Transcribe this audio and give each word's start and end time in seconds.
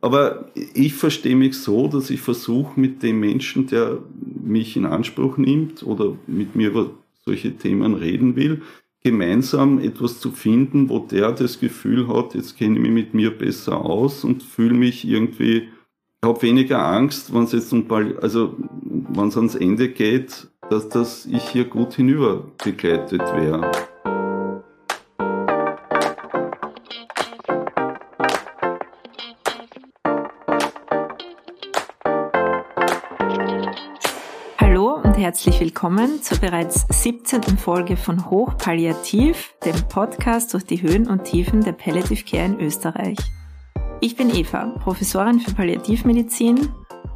Aber 0.00 0.50
ich 0.54 0.94
verstehe 0.94 1.36
mich 1.36 1.58
so, 1.58 1.88
dass 1.88 2.10
ich 2.10 2.20
versuche, 2.20 2.80
mit 2.80 3.02
dem 3.02 3.20
Menschen, 3.20 3.66
der 3.66 3.98
mich 4.42 4.76
in 4.76 4.86
Anspruch 4.86 5.36
nimmt 5.36 5.82
oder 5.82 6.16
mit 6.26 6.56
mir 6.56 6.68
über 6.70 6.90
solche 7.24 7.56
Themen 7.56 7.94
reden 7.94 8.34
will, 8.34 8.62
gemeinsam 9.02 9.78
etwas 9.78 10.20
zu 10.20 10.30
finden, 10.30 10.88
wo 10.88 10.98
der 10.98 11.32
das 11.32 11.60
Gefühl 11.60 12.08
hat, 12.08 12.34
jetzt 12.34 12.56
kenne 12.56 12.76
ich 12.76 12.82
mich 12.82 12.90
mit 12.90 13.14
mir 13.14 13.30
besser 13.30 13.84
aus 13.84 14.24
und 14.24 14.42
fühle 14.42 14.74
mich 14.74 15.06
irgendwie, 15.06 15.68
habe 16.24 16.42
weniger 16.42 16.84
Angst, 16.84 17.32
wenn 17.32 17.44
es 17.44 17.52
jetzt 17.52 17.72
um, 17.72 17.86
also 18.20 18.56
wenn 18.82 19.28
es 19.28 19.36
ans 19.36 19.54
Ende 19.54 19.88
geht, 19.88 20.48
dass 20.68 20.88
das 20.88 21.26
ich 21.26 21.42
hier 21.48 21.64
gut 21.64 21.94
hinüber 21.94 22.46
begleitet 22.62 23.20
wäre. 23.20 23.70
Herzlich 35.40 35.60
willkommen 35.60 36.20
zur 36.20 36.36
bereits 36.36 36.84
17. 36.90 37.56
Folge 37.56 37.96
von 37.96 38.28
Hochpalliativ, 38.28 39.54
dem 39.64 39.88
Podcast 39.88 40.52
durch 40.52 40.66
die 40.66 40.82
Höhen 40.82 41.08
und 41.08 41.24
Tiefen 41.24 41.64
der 41.64 41.72
Palliative 41.72 42.22
Care 42.24 42.44
in 42.44 42.60
Österreich. 42.60 43.16
Ich 44.02 44.16
bin 44.16 44.28
Eva, 44.34 44.66
Professorin 44.82 45.40
für 45.40 45.54
Palliativmedizin 45.54 46.68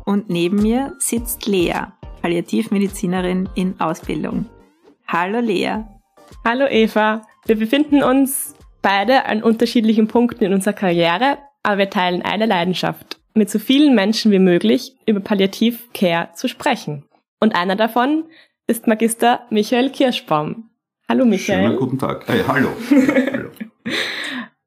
und 0.06 0.30
neben 0.30 0.62
mir 0.62 0.95
sitzt 1.00 1.45
Lea, 1.45 1.74
Palliativmedizinerin 2.23 3.47
in 3.56 3.78
Ausbildung. 3.78 4.47
Hallo 5.06 5.41
Lea. 5.41 5.84
Hallo 6.47 6.66
Eva. 6.66 7.27
Wir 7.45 7.59
befinden 7.59 8.02
uns 8.02 8.55
beide 8.80 9.27
an 9.27 9.42
unterschiedlichen 9.42 10.09
Punkten 10.09 10.45
in 10.45 10.55
unserer 10.55 10.72
Karriere, 10.72 11.36
aber 11.62 11.77
wir 11.77 11.91
teilen 11.91 12.22
eine 12.22 12.47
Leidenschaft, 12.47 13.20
mit 13.34 13.50
so 13.50 13.59
vielen 13.59 13.95
Menschen 13.95 14.33
wie 14.33 14.38
möglich 14.38 14.97
über 15.05 15.20
Palliativ 15.20 15.92
Care 15.92 16.30
zu 16.33 16.48
sprechen. 16.48 17.05
Und 17.45 17.55
einer 17.55 17.77
davon 17.77 18.25
ist 18.67 18.87
Magister 18.87 19.41
Michael 19.50 19.91
Kirschbaum. 19.91 20.70
Hallo 21.11 21.27
Michael. 21.27 21.67
Schönen 21.67 21.77
guten 21.77 21.98
Tag. 21.98 22.27
Hey, 22.27 22.41
hallo. 22.48 22.70
hallo. 22.91 23.50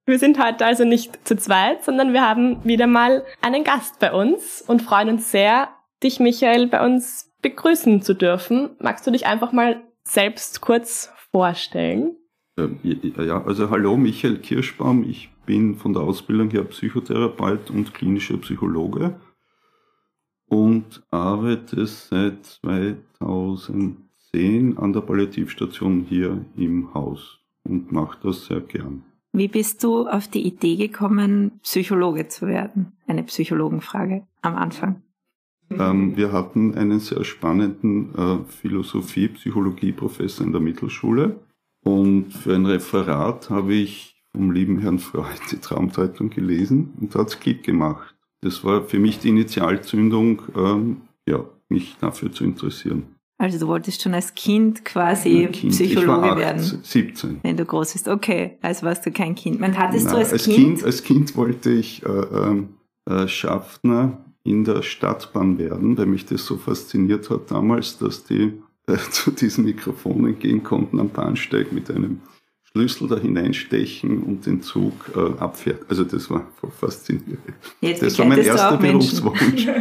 Wir 0.06 0.20
sind 0.20 0.38
heute 0.38 0.64
also 0.64 0.86
nicht 0.86 1.28
zu 1.28 1.36
zweit, 1.38 1.84
sondern 1.84 2.14
wir 2.14 2.22
haben 2.22 2.64
wieder 2.64 2.86
mal 2.86 3.26
einen 3.42 3.64
Gast 3.64 3.98
bei 3.98 4.14
uns 4.14 4.62
und 4.62 4.84
freuen 4.84 5.10
uns 5.10 5.32
sehr, 5.32 5.70
dich 6.04 6.20
Michael 6.20 6.68
bei 6.68 6.86
uns 6.86 7.34
begrüßen 7.42 8.04
zu 8.04 8.14
dürfen. 8.14 8.76
Magst 8.80 9.08
du 9.08 9.10
dich 9.10 9.26
einfach 9.26 9.52
mal 9.52 9.82
selbst 10.04 10.62
kurz 10.62 11.12
vorstellen? 11.32 12.16
Ähm, 12.60 12.78
ja, 12.84 13.44
also 13.44 13.72
hallo 13.72 13.98
Michael 13.98 14.38
Kirschbaum. 14.38 15.04
Ich 15.10 15.32
bin 15.48 15.78
von 15.78 15.94
der 15.94 16.04
Ausbildung 16.04 16.52
her 16.52 16.66
Psychotherapeut 16.66 17.72
und 17.72 17.96
klinischer 17.96 18.38
Psychologe 18.38 19.20
und 20.48 21.04
arbeite 21.12 21.86
seit 21.86 22.46
2010 22.46 24.78
an 24.78 24.94
der 24.94 25.02
Palliativstation 25.02 26.06
hier 26.08 26.46
im 26.56 26.94
Haus 26.94 27.40
und 27.64 27.92
mache 27.92 28.18
das 28.24 28.46
sehr 28.46 28.62
gern. 28.62 29.04
Wie 29.34 29.50
bist 29.50 29.84
du 29.84 30.08
auf 30.08 30.28
die 30.28 30.48
Idee 30.48 30.78
gekommen, 30.78 31.60
Psychologe 31.62 32.28
zu 32.28 32.48
werden? 32.48 32.94
Eine 33.08 33.24
Psychologenfrage 33.24 34.26
am 34.42 34.56
Anfang. 34.56 35.02
Ähm, 35.70 36.16
wir 36.16 36.32
hatten 36.32 36.76
einen 36.76 37.00
sehr 37.00 37.26
spannenden 37.26 38.16
äh, 38.16 38.38
Philosophie-Psychologie-Professor 38.48 40.46
in 40.46 40.54
der 40.54 40.62
Mittelschule 40.62 41.42
und 41.84 42.32
für 42.32 42.56
ein 42.56 42.66
Referat 42.66 43.50
habe 43.50 43.74
ich 43.74 44.16
vom 44.32 44.52
lieben 44.52 44.80
Herrn 44.80 45.00
Freud 45.00 45.40
die 45.52 45.58
Traumdeutung 45.58 46.30
gelesen 46.30 46.94
und 47.00 47.14
hat 47.16 47.28
es 47.28 47.40
Klick 47.40 47.64
gemacht 47.64 48.17
das 48.42 48.64
war 48.64 48.84
für 48.84 49.00
mich 49.00 49.20
die 49.20 49.30
Initialzündung, 49.30 50.42
ähm, 50.56 51.02
ja, 51.28 51.44
mich 51.70 51.96
dafür 52.00 52.32
zu 52.32 52.44
interessieren. 52.44 53.18
Also 53.40 53.60
du 53.60 53.68
wolltest 53.68 54.02
schon 54.02 54.16
als 54.16 54.34
Kind 54.34 54.84
quasi 54.84 55.48
kind. 55.52 55.72
Psychologe 55.72 56.32
acht, 56.32 56.38
werden. 56.40 56.60
17. 56.62 57.40
Wenn 57.44 57.56
du 57.56 57.66
groß 57.66 57.94
bist. 57.94 58.08
Okay, 58.08 58.58
also 58.62 58.86
warst 58.86 59.06
du 59.06 59.12
kein 59.12 59.36
Kind. 59.36 59.60
Man 59.60 59.78
hattest 59.78 60.06
Nein, 60.06 60.14
du 60.14 60.20
als, 60.20 60.34
als 60.34 60.46
kind? 60.46 60.58
kind? 60.58 60.84
Als 60.84 61.04
Kind 61.04 61.36
wollte 61.36 61.70
ich 61.70 62.04
äh, 62.04 62.10
ähm, 62.10 62.70
äh, 63.06 63.28
Schaffner 63.28 64.26
in 64.44 64.64
der 64.64 64.82
Stadtbahn 64.82 65.60
werden, 65.60 65.98
weil 65.98 66.08
mich 66.08 66.26
das 66.26 66.46
so 66.46 66.58
fasziniert 66.58 67.30
hat 67.30 67.52
damals, 67.52 68.00
dass 68.00 68.24
die 68.24 68.54
äh, 68.88 68.98
zu 69.12 69.30
diesen 69.32 69.66
Mikrofonen 69.66 70.40
gehen 70.40 70.64
konnten 70.64 71.00
am 71.00 71.10
Bahnsteig 71.10 71.72
mit 71.72 71.92
einem 71.92 72.22
Schlüssel 72.78 73.08
da 73.08 73.18
hineinstechen 73.18 74.24
und 74.24 74.46
den 74.46 74.62
Zug 74.62 74.94
äh, 75.16 75.40
abfährt. 75.40 75.82
Also 75.90 76.04
das 76.04 76.30
war 76.30 76.48
faszinierend. 76.80 77.40
Jetzt 77.82 78.04
das 78.04 78.20
war 78.20 78.26
mein 78.28 78.40
erster 78.40 78.78
Berufswunsch. 78.78 79.68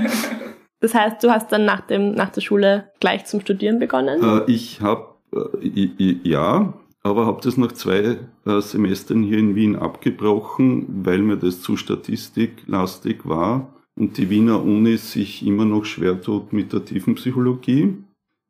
Das 0.79 0.93
heißt, 0.93 1.25
du 1.25 1.31
hast 1.31 1.51
dann 1.51 1.65
nach, 1.65 1.81
dem, 1.81 2.13
nach 2.13 2.29
der 2.29 2.43
Schule 2.43 2.91
gleich 3.01 3.25
zum 3.25 3.41
Studieren 3.41 3.79
begonnen? 3.79 4.23
Äh, 4.23 4.51
ich 4.53 4.83
habe, 4.83 5.07
äh, 5.35 6.19
ja, 6.23 6.75
aber 7.03 7.25
habe 7.25 7.41
das 7.43 7.57
nach 7.57 7.73
zwei 7.73 8.19
äh, 8.45 8.61
Semestern 8.61 9.23
hier 9.23 9.39
in 9.39 9.55
Wien 9.55 9.75
abgebrochen, 9.75 10.87
weil 11.03 11.21
mir 11.21 11.39
das 11.39 11.63
zu 11.63 11.79
statistiklastig 11.79 13.21
war 13.25 13.75
und 13.99 14.19
die 14.19 14.29
Wiener 14.29 14.63
Uni 14.63 14.99
sich 14.99 15.45
immer 15.47 15.65
noch 15.65 15.87
schwer 15.87 16.21
tut 16.21 16.53
mit 16.53 16.75
der 16.75 16.85
Tiefenpsychologie. 16.85 17.95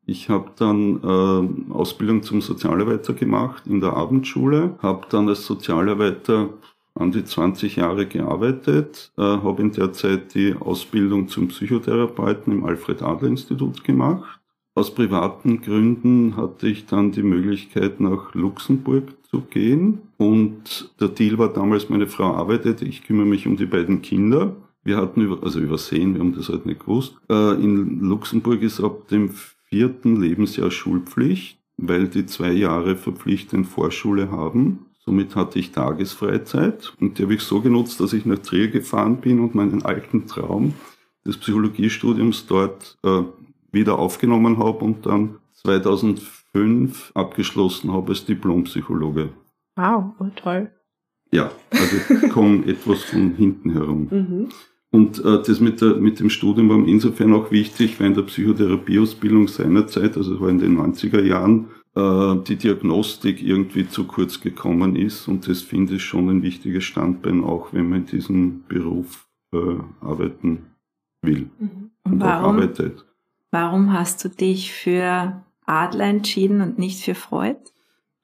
Ich 0.09 0.29
habe 0.29 0.51
dann 0.55 1.01
äh, 1.03 1.73
Ausbildung 1.73 2.23
zum 2.23 2.39
Sozialarbeiter 2.39 3.13
gemacht 3.13 3.67
in 3.67 3.81
der 3.81 3.91
Abendschule, 3.91 4.79
habe 4.81 5.05
dann 5.09 5.27
als 5.27 5.45
Sozialarbeiter 5.45 6.49
an 6.95 7.11
die 7.11 7.25
20 7.25 7.75
Jahre 7.75 8.05
gearbeitet, 8.05 9.11
äh, 9.17 9.21
habe 9.21 9.61
in 9.61 9.73
der 9.73 9.91
Zeit 9.91 10.33
die 10.33 10.55
Ausbildung 10.57 11.27
zum 11.27 11.49
Psychotherapeuten 11.49 12.53
im 12.53 12.63
Alfred-Adler-Institut 12.63 13.83
gemacht. 13.83 14.39
Aus 14.75 14.95
privaten 14.95 15.59
Gründen 15.59 16.37
hatte 16.37 16.69
ich 16.69 16.85
dann 16.85 17.11
die 17.11 17.23
Möglichkeit, 17.23 17.99
nach 17.99 18.33
Luxemburg 18.33 19.03
zu 19.23 19.41
gehen. 19.41 20.03
Und 20.15 20.89
der 21.01 21.09
Deal 21.09 21.37
war 21.37 21.51
damals, 21.51 21.89
meine 21.89 22.07
Frau 22.07 22.33
arbeitet, 22.33 22.81
ich 22.81 23.03
kümmere 23.03 23.25
mich 23.25 23.45
um 23.45 23.57
die 23.57 23.65
beiden 23.65 24.01
Kinder. 24.01 24.55
Wir 24.85 24.95
hatten, 24.95 25.19
über, 25.19 25.43
also 25.43 25.59
übersehen, 25.59 26.13
wir 26.13 26.21
haben 26.21 26.33
das 26.33 26.47
halt 26.47 26.65
nicht 26.65 26.79
gewusst. 26.79 27.17
Äh, 27.29 27.61
in 27.61 27.99
Luxemburg 27.99 28.61
ist 28.61 28.79
ab 28.79 29.09
dem 29.09 29.31
vierten 29.69 30.19
Lebensjahr 30.19 30.71
Schulpflicht, 30.71 31.59
weil 31.77 32.07
die 32.07 32.25
zwei 32.25 32.51
Jahre 32.51 32.95
verpflichtend 32.95 33.67
Vorschule 33.67 34.31
haben. 34.31 34.85
Somit 34.99 35.35
hatte 35.35 35.59
ich 35.59 35.71
Tagesfreizeit 35.71 36.93
und 36.99 37.17
die 37.17 37.23
habe 37.23 37.35
ich 37.35 37.41
so 37.41 37.61
genutzt, 37.61 37.99
dass 37.99 38.13
ich 38.13 38.25
nach 38.25 38.39
Trier 38.39 38.69
gefahren 38.69 39.21
bin 39.21 39.39
und 39.39 39.55
meinen 39.55 39.83
alten 39.83 40.27
Traum 40.27 40.73
des 41.25 41.37
Psychologiestudiums 41.37 42.47
dort 42.47 42.97
äh, 43.03 43.23
wieder 43.71 43.99
aufgenommen 43.99 44.57
habe 44.57 44.83
und 44.83 45.05
dann 45.05 45.39
2005 45.53 47.11
abgeschlossen 47.13 47.91
habe 47.91 48.09
als 48.09 48.25
Diplompsychologe. 48.25 49.29
Wow, 49.75 50.13
oh, 50.19 50.27
toll. 50.35 50.71
Ja, 51.31 51.51
also 51.71 51.97
ich 51.97 52.29
komme 52.31 52.65
etwas 52.67 53.03
von 53.03 53.35
hinten 53.35 53.71
herum. 53.71 54.07
Mhm. 54.09 54.49
Und 54.91 55.19
äh, 55.19 55.41
das 55.43 55.59
mit, 55.59 55.81
der, 55.81 55.95
mit 55.95 56.19
dem 56.19 56.29
Studium 56.29 56.69
war 56.69 56.87
insofern 56.87 57.33
auch 57.33 57.51
wichtig, 57.51 57.99
weil 57.99 58.07
in 58.07 58.13
der 58.13 58.21
Psychotherapieausbildung 58.23 59.47
seinerzeit, 59.47 60.15
also 60.15 60.39
war 60.39 60.49
in 60.49 60.59
den 60.59 60.77
90er 60.77 61.21
Jahren, 61.21 61.67
äh, 61.95 62.35
die 62.47 62.55
Diagnostik 62.55 63.43
irgendwie 63.43 63.89
zu 63.89 64.05
kurz 64.05 64.39
gekommen 64.39 64.95
ist. 64.95 65.27
Und 65.27 65.47
das 65.47 65.61
finde 65.61 65.95
ich 65.95 66.03
schon 66.03 66.29
ein 66.29 66.41
wichtiges 66.41 66.85
Standbein, 66.85 67.43
auch 67.43 67.73
wenn 67.73 67.89
man 67.89 67.99
in 68.01 68.05
diesem 68.05 68.63
Beruf 68.67 69.27
äh, 69.53 69.57
arbeiten 69.99 70.67
will 71.21 71.49
mhm. 71.59 71.91
und, 72.03 72.13
und 72.13 72.19
warum, 72.21 72.43
auch 72.43 72.53
arbeitet. 72.53 73.05
Warum 73.51 73.93
hast 73.93 74.23
du 74.23 74.29
dich 74.29 74.71
für 74.71 75.41
Adler 75.65 76.05
entschieden 76.05 76.61
und 76.61 76.79
nicht 76.79 77.03
für 77.03 77.15
Freud? 77.15 77.59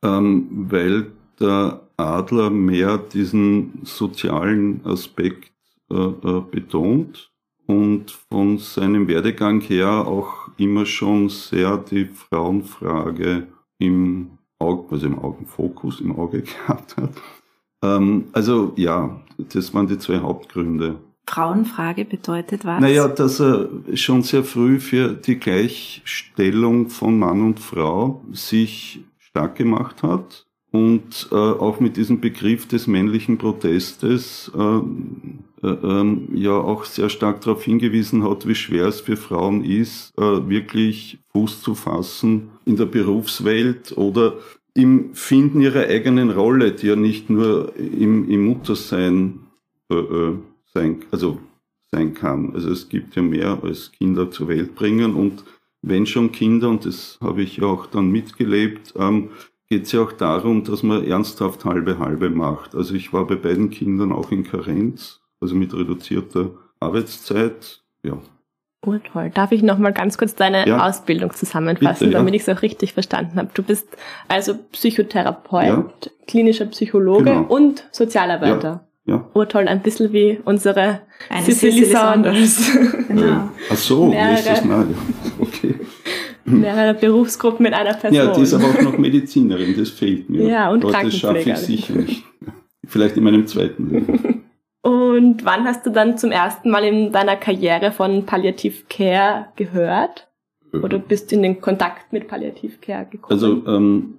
Ähm, 0.02 0.48
weil 0.70 1.12
der 1.40 1.82
Adler 1.98 2.50
mehr 2.50 2.98
diesen 2.98 3.82
sozialen 3.84 4.86
Aspekt 4.86 5.53
betont 6.52 7.32
und 7.66 8.12
von 8.30 8.58
seinem 8.58 9.08
Werdegang 9.08 9.62
her 9.62 9.90
auch 10.08 10.50
immer 10.58 10.86
schon 10.86 11.30
sehr 11.30 11.78
die 11.78 12.06
Frauenfrage 12.06 13.48
im 13.80 14.38
Auge, 14.60 14.88
also 14.92 15.08
im 15.08 15.20
Augenfokus, 15.20 16.02
im 16.02 16.18
Auge 16.18 16.42
gehabt 16.68 16.98
hat. 16.98 17.12
Ähm, 17.84 18.26
also 18.34 18.74
ja, 18.76 19.22
das 19.38 19.74
waren 19.74 19.88
die 19.88 19.98
zwei 19.98 20.20
Hauptgründe. 20.20 20.96
Frauenfrage 21.26 22.04
bedeutet 22.04 22.66
was? 22.66 22.82
Naja, 22.82 23.08
dass 23.08 23.40
er 23.40 23.70
schon 23.94 24.24
sehr 24.24 24.44
früh 24.44 24.80
für 24.80 25.14
die 25.14 25.40
Gleichstellung 25.40 26.90
von 26.90 27.18
Mann 27.18 27.42
und 27.42 27.60
Frau 27.62 28.22
sich 28.32 29.00
stark 29.20 29.56
gemacht 29.56 30.04
hat 30.04 30.46
und 30.74 31.30
äh, 31.32 31.36
auch 31.36 31.80
mit 31.80 31.98
diesem 31.98 32.20
Begriff 32.20 32.68
des 32.68 32.88
männlichen 32.88 33.38
Protestes 33.38 34.52
äh, 34.56 34.60
äh, 34.60 35.68
ähm, 35.68 36.30
ja 36.34 36.58
auch 36.58 36.86
sehr 36.86 37.10
stark 37.10 37.42
darauf 37.42 37.64
hingewiesen 37.64 38.28
hat, 38.28 38.48
wie 38.48 38.56
schwer 38.56 38.88
es 38.88 39.00
für 39.00 39.16
Frauen 39.16 39.64
ist, 39.64 40.18
äh, 40.18 40.50
wirklich 40.50 41.20
Fuß 41.32 41.62
zu 41.62 41.76
fassen 41.76 42.50
in 42.66 42.76
der 42.76 42.88
Berufswelt 42.88 43.96
oder 43.96 44.34
im 44.74 45.14
Finden 45.14 45.62
ihrer 45.62 45.88
eigenen 45.88 46.32
Rolle, 46.32 46.72
die 46.72 46.88
ja 46.88 46.96
nicht 46.96 47.30
nur 47.30 47.72
im, 47.78 48.28
im 48.28 48.44
Muttersein 48.46 49.42
äh, 49.92 49.96
äh 49.96 50.34
sein, 50.74 51.06
also 51.12 51.38
sein 51.92 52.16
kann. 52.16 52.56
Also 52.56 52.72
es 52.72 52.90
gibt 52.90 53.16
ja 53.16 53.22
mehr 53.22 53.60
als 53.62 53.92
Kinder 53.92 54.32
zur 54.32 54.48
Welt 54.48 54.74
bringen 54.74 55.14
und 55.14 55.44
wenn 55.84 56.08
schon 56.08 56.32
Kinder, 56.32 56.70
und 56.70 56.86
das 56.86 57.20
habe 57.22 57.44
ich 57.44 57.58
ja 57.58 57.68
auch 57.68 57.86
dann 57.86 58.10
mitgelebt, 58.10 58.96
ähm, 58.98 59.30
geht 59.74 59.86
es 59.86 59.92
ja 59.92 60.04
auch 60.04 60.12
darum, 60.12 60.64
dass 60.64 60.84
man 60.84 61.04
ernsthaft 61.04 61.66
halbe 61.66 61.98
halbe 61.98 62.30
macht. 62.30 62.76
Also 62.76 62.94
ich 62.94 63.12
war 63.12 63.26
bei 63.26 63.34
beiden 63.34 63.72
Kindern 63.72 64.12
auch 64.12 64.30
in 64.30 64.44
Karenz, 64.44 65.22
also 65.42 65.56
mit 65.56 65.74
reduzierter 65.74 66.52
Arbeitszeit. 66.80 67.82
Ja. 68.04 68.20
Oh, 68.86 68.94
toll. 69.12 69.32
Darf 69.34 69.52
ich 69.52 69.64
noch 69.64 69.80
mal 69.80 69.92
ganz 69.92 70.20
kurz 70.20 70.36
deine 70.36 70.68
ja. 70.68 70.88
Ausbildung 70.88 71.34
zusammenfassen, 71.34 72.06
Bitte, 72.06 72.18
damit 72.20 72.36
ja. 72.36 72.36
ich 72.36 72.48
es 72.48 72.56
auch 72.56 72.62
richtig 72.62 72.94
verstanden 72.94 73.40
habe? 73.40 73.50
Du 73.56 73.64
bist 73.64 73.88
also 74.28 74.54
Psychotherapeut, 74.74 75.66
ja. 75.66 75.92
klinischer 76.28 76.68
Psychologe 76.68 77.24
genau. 77.24 77.42
und 77.48 77.88
Sozialarbeiter. 77.92 78.88
Ja. 79.06 79.28
Urtoll, 79.34 79.68
ein 79.68 79.82
bisschen 79.82 80.14
wie 80.14 80.40
unsere 80.46 81.02
Eine 81.30 81.46
Cicely 81.46 81.86
Saunders. 81.86 82.72
genau. 83.08 83.50
Ach 83.72 83.76
so, 83.76 84.06
mehrere, 84.06 84.34
ist 84.36 84.48
das 84.48 84.64
mal. 84.66 84.86
Okay. 85.40 85.76
Mehrere 86.46 86.94
Berufsgruppen 86.94 87.64
mit 87.64 87.74
einer 87.74 87.94
Person. 87.94 88.18
Ja, 88.18 88.34
die 88.34 88.42
ist 88.42 88.54
aber 88.54 88.66
auch 88.66 88.82
noch 88.82 88.98
Medizinerin, 88.98 89.76
das 89.78 89.90
fehlt 89.90 90.30
mir. 90.30 90.48
Ja, 90.48 90.72
und 90.72 90.84
aber 90.84 91.04
Das 91.04 91.18
schaffe 91.18 91.40
ich 91.40 91.58
sicher 91.58 91.94
nicht. 91.94 92.24
Vielleicht 92.86 93.18
in 93.18 93.24
meinem 93.24 93.48
zweiten 93.48 93.90
Leben. 93.90 94.40
Und 94.84 95.46
wann 95.46 95.64
hast 95.64 95.86
du 95.86 95.92
dann 95.92 96.18
zum 96.18 96.32
ersten 96.32 96.70
Mal 96.70 96.84
in 96.84 97.14
deiner 97.14 97.38
Karriere 97.38 97.94
von 97.94 98.26
Palliative 98.26 98.84
Care 98.90 99.48
gehört? 99.56 100.28
Oder 100.74 101.00
bist 101.00 101.32
du 101.32 101.38
in 101.38 101.44
den 101.44 101.62
Kontakt 101.62 102.12
mit 102.12 102.28
Palliative 102.28 102.78
Care 102.82 103.08
gekommen? 103.10 103.32
Also 103.32 103.66
ähm, 103.66 104.16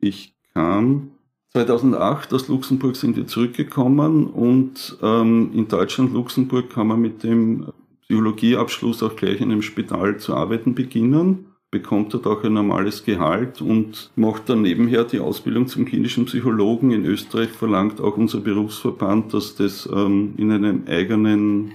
ich 0.00 0.32
kam 0.52 1.10
2008 1.56 2.32
aus 2.34 2.48
Luxemburg 2.48 2.96
sind 2.96 3.16
wir 3.16 3.26
zurückgekommen 3.26 4.26
und 4.26 4.98
ähm, 5.02 5.50
in 5.54 5.68
Deutschland, 5.68 6.12
Luxemburg, 6.12 6.70
kann 6.70 6.88
man 6.88 7.00
mit 7.00 7.22
dem 7.22 7.72
Psychologieabschluss 8.02 9.02
auch 9.02 9.16
gleich 9.16 9.40
in 9.40 9.50
einem 9.50 9.62
Spital 9.62 10.18
zu 10.18 10.34
arbeiten 10.34 10.74
beginnen, 10.74 11.46
bekommt 11.74 12.14
dort 12.14 12.26
auch 12.28 12.44
ein 12.44 12.52
normales 12.52 13.04
Gehalt 13.04 13.60
und 13.60 14.12
macht 14.14 14.48
dann 14.48 14.62
nebenher 14.62 15.02
die 15.02 15.18
Ausbildung 15.18 15.66
zum 15.66 15.84
klinischen 15.84 16.26
Psychologen. 16.26 16.92
In 16.92 17.04
Österreich 17.04 17.50
verlangt 17.50 18.00
auch 18.00 18.16
unser 18.16 18.38
Berufsverband, 18.38 19.34
dass 19.34 19.56
das 19.56 19.88
ähm, 19.92 20.34
in 20.36 20.52
einem 20.52 20.84
eigenen 20.86 21.72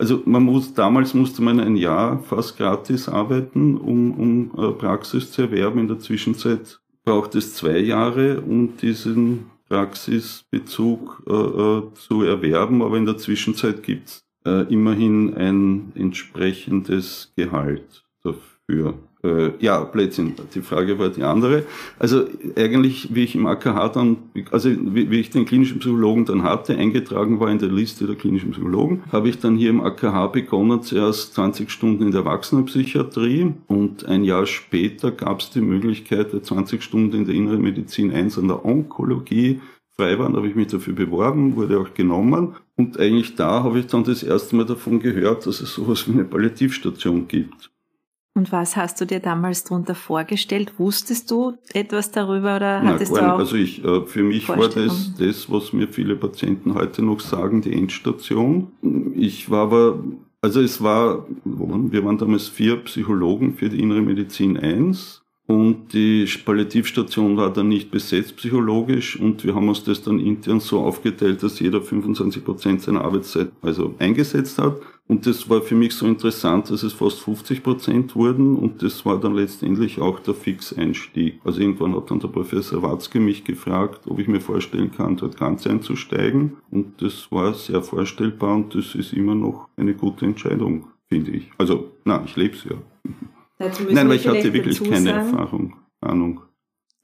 also 0.00 0.22
man 0.26 0.44
muss, 0.44 0.74
damals 0.74 1.12
musste 1.12 1.42
man 1.42 1.58
ein 1.58 1.74
Jahr 1.74 2.20
fast 2.20 2.56
gratis 2.56 3.08
arbeiten, 3.08 3.76
um, 3.76 4.12
um 4.12 4.50
äh, 4.56 4.70
Praxis 4.70 5.32
zu 5.32 5.42
erwerben. 5.42 5.80
In 5.80 5.88
der 5.88 5.98
Zwischenzeit 5.98 6.78
braucht 7.04 7.34
es 7.34 7.54
zwei 7.54 7.78
Jahre, 7.78 8.40
um 8.42 8.76
diesen 8.76 9.46
Praxisbezug 9.68 11.24
äh, 11.26 11.32
äh, 11.32 11.82
zu 11.94 12.22
erwerben, 12.22 12.82
aber 12.82 12.96
in 12.96 13.06
der 13.06 13.16
Zwischenzeit 13.16 13.82
gibt 13.82 14.08
es 14.08 14.24
äh, 14.44 14.72
immerhin 14.72 15.34
ein 15.34 15.92
entsprechendes 15.96 17.32
Gehalt 17.36 18.04
dafür. 18.22 18.94
Äh, 19.28 19.52
ja, 19.60 19.84
Blödsinn, 19.84 20.34
die 20.54 20.62
Frage 20.62 20.98
war 20.98 21.10
die 21.10 21.22
andere. 21.22 21.64
Also 21.98 22.24
eigentlich, 22.56 23.14
wie 23.14 23.24
ich 23.24 23.34
im 23.34 23.46
AKH 23.46 23.88
dann, 23.90 24.16
also 24.50 24.70
wie, 24.70 25.10
wie, 25.10 25.20
ich 25.20 25.30
den 25.30 25.44
klinischen 25.44 25.80
Psychologen 25.80 26.24
dann 26.24 26.42
hatte, 26.42 26.76
eingetragen 26.76 27.38
war 27.40 27.50
in 27.50 27.58
der 27.58 27.68
Liste 27.68 28.06
der 28.06 28.16
klinischen 28.16 28.52
Psychologen, 28.52 29.02
habe 29.12 29.28
ich 29.28 29.38
dann 29.38 29.56
hier 29.56 29.70
im 29.70 29.82
AKH 29.82 30.28
begonnen, 30.28 30.82
zuerst 30.82 31.34
20 31.34 31.70
Stunden 31.70 32.04
in 32.04 32.10
der 32.10 32.20
Erwachsenenpsychiatrie 32.20 33.52
und 33.66 34.06
ein 34.06 34.24
Jahr 34.24 34.46
später 34.46 35.10
gab 35.10 35.40
es 35.40 35.50
die 35.50 35.60
Möglichkeit, 35.60 36.30
20 36.42 36.82
Stunden 36.82 37.14
in 37.16 37.24
der 37.26 37.34
Inneren 37.34 37.60
Medizin 37.60 38.12
1 38.12 38.38
an 38.38 38.48
der 38.48 38.64
Onkologie 38.64 39.60
frei 39.96 40.18
waren, 40.18 40.36
habe 40.36 40.48
ich 40.48 40.54
mich 40.54 40.68
dafür 40.68 40.94
beworben, 40.94 41.56
wurde 41.56 41.78
auch 41.80 41.92
genommen. 41.92 42.54
Und 42.76 42.98
eigentlich 43.00 43.34
da 43.34 43.64
habe 43.64 43.80
ich 43.80 43.86
dann 43.88 44.04
das 44.04 44.22
erste 44.22 44.54
Mal 44.54 44.64
davon 44.64 45.00
gehört, 45.00 45.46
dass 45.46 45.60
es 45.60 45.74
sowas 45.74 46.06
wie 46.06 46.12
eine 46.12 46.24
Palliativstation 46.24 47.26
gibt. 47.26 47.70
Und 48.38 48.52
was 48.52 48.76
hast 48.76 49.00
du 49.00 49.04
dir 49.04 49.18
damals 49.18 49.64
darunter 49.64 49.96
vorgestellt? 49.96 50.74
Wusstest 50.78 51.28
du 51.32 51.54
etwas 51.74 52.12
darüber 52.12 52.54
oder 52.54 52.82
hattest 52.82 53.12
Nein, 53.12 53.24
du 53.24 53.34
auch 53.34 53.38
Also 53.40 53.56
ich, 53.56 53.84
äh, 53.84 54.02
für 54.06 54.22
mich 54.22 54.48
war 54.48 54.68
das, 54.68 55.12
das, 55.18 55.50
was 55.50 55.72
mir 55.72 55.88
viele 55.88 56.14
Patienten 56.14 56.74
heute 56.74 57.02
noch 57.02 57.18
sagen, 57.18 57.62
die 57.62 57.72
Endstation. 57.72 58.68
Ich 59.16 59.50
war 59.50 59.62
aber, 59.62 59.98
also 60.40 60.60
es 60.60 60.80
war, 60.80 61.26
wir 61.44 62.04
waren 62.04 62.16
damals 62.16 62.46
vier 62.46 62.76
Psychologen 62.76 63.54
für 63.54 63.70
die 63.70 63.80
Innere 63.80 64.02
Medizin 64.02 64.56
1 64.56 65.20
und 65.48 65.92
die 65.92 66.24
Palliativstation 66.44 67.36
war 67.36 67.52
dann 67.52 67.66
nicht 67.66 67.90
besetzt 67.90 68.36
psychologisch 68.36 69.18
und 69.18 69.42
wir 69.44 69.56
haben 69.56 69.68
uns 69.68 69.82
das 69.82 70.02
dann 70.02 70.20
intern 70.20 70.60
so 70.60 70.78
aufgeteilt, 70.84 71.42
dass 71.42 71.58
jeder 71.58 71.82
25 71.82 72.44
Prozent 72.44 72.82
seiner 72.82 73.00
Arbeitszeit 73.00 73.50
also 73.62 73.96
eingesetzt 73.98 74.58
hat. 74.58 74.80
Und 75.08 75.26
das 75.26 75.48
war 75.48 75.62
für 75.62 75.74
mich 75.74 75.94
so 75.94 76.06
interessant, 76.06 76.70
dass 76.70 76.82
es 76.82 76.92
fast 76.92 77.20
50 77.20 77.62
Prozent 77.62 78.14
wurden 78.14 78.56
und 78.56 78.82
das 78.82 79.06
war 79.06 79.18
dann 79.18 79.34
letztendlich 79.34 80.00
auch 80.00 80.20
der 80.20 80.34
Fixeinstieg. 80.34 81.40
Also 81.44 81.62
irgendwann 81.62 81.96
hat 81.96 82.10
dann 82.10 82.20
der 82.20 82.28
Professor 82.28 82.82
Watzke 82.82 83.18
mich 83.18 83.42
gefragt, 83.42 84.02
ob 84.06 84.18
ich 84.18 84.28
mir 84.28 84.42
vorstellen 84.42 84.92
kann, 84.92 85.16
dort 85.16 85.38
ganz 85.38 85.66
einzusteigen 85.66 86.58
und 86.70 87.00
das 87.00 87.32
war 87.32 87.54
sehr 87.54 87.82
vorstellbar 87.82 88.54
und 88.54 88.74
das 88.74 88.94
ist 88.94 89.14
immer 89.14 89.34
noch 89.34 89.68
eine 89.78 89.94
gute 89.94 90.26
Entscheidung, 90.26 90.88
finde 91.08 91.30
ich. 91.30 91.50
Also, 91.56 91.90
na, 92.04 92.22
ich 92.26 92.36
lebe 92.36 92.54
es 92.54 92.64
ja. 92.64 92.76
Nein, 93.90 94.06
aber 94.06 94.14
ich 94.14 94.28
hatte 94.28 94.52
wirklich 94.52 94.84
keine 94.84 95.06
sagen, 95.06 95.26
Erfahrung, 95.30 95.76
Ahnung. 96.02 96.42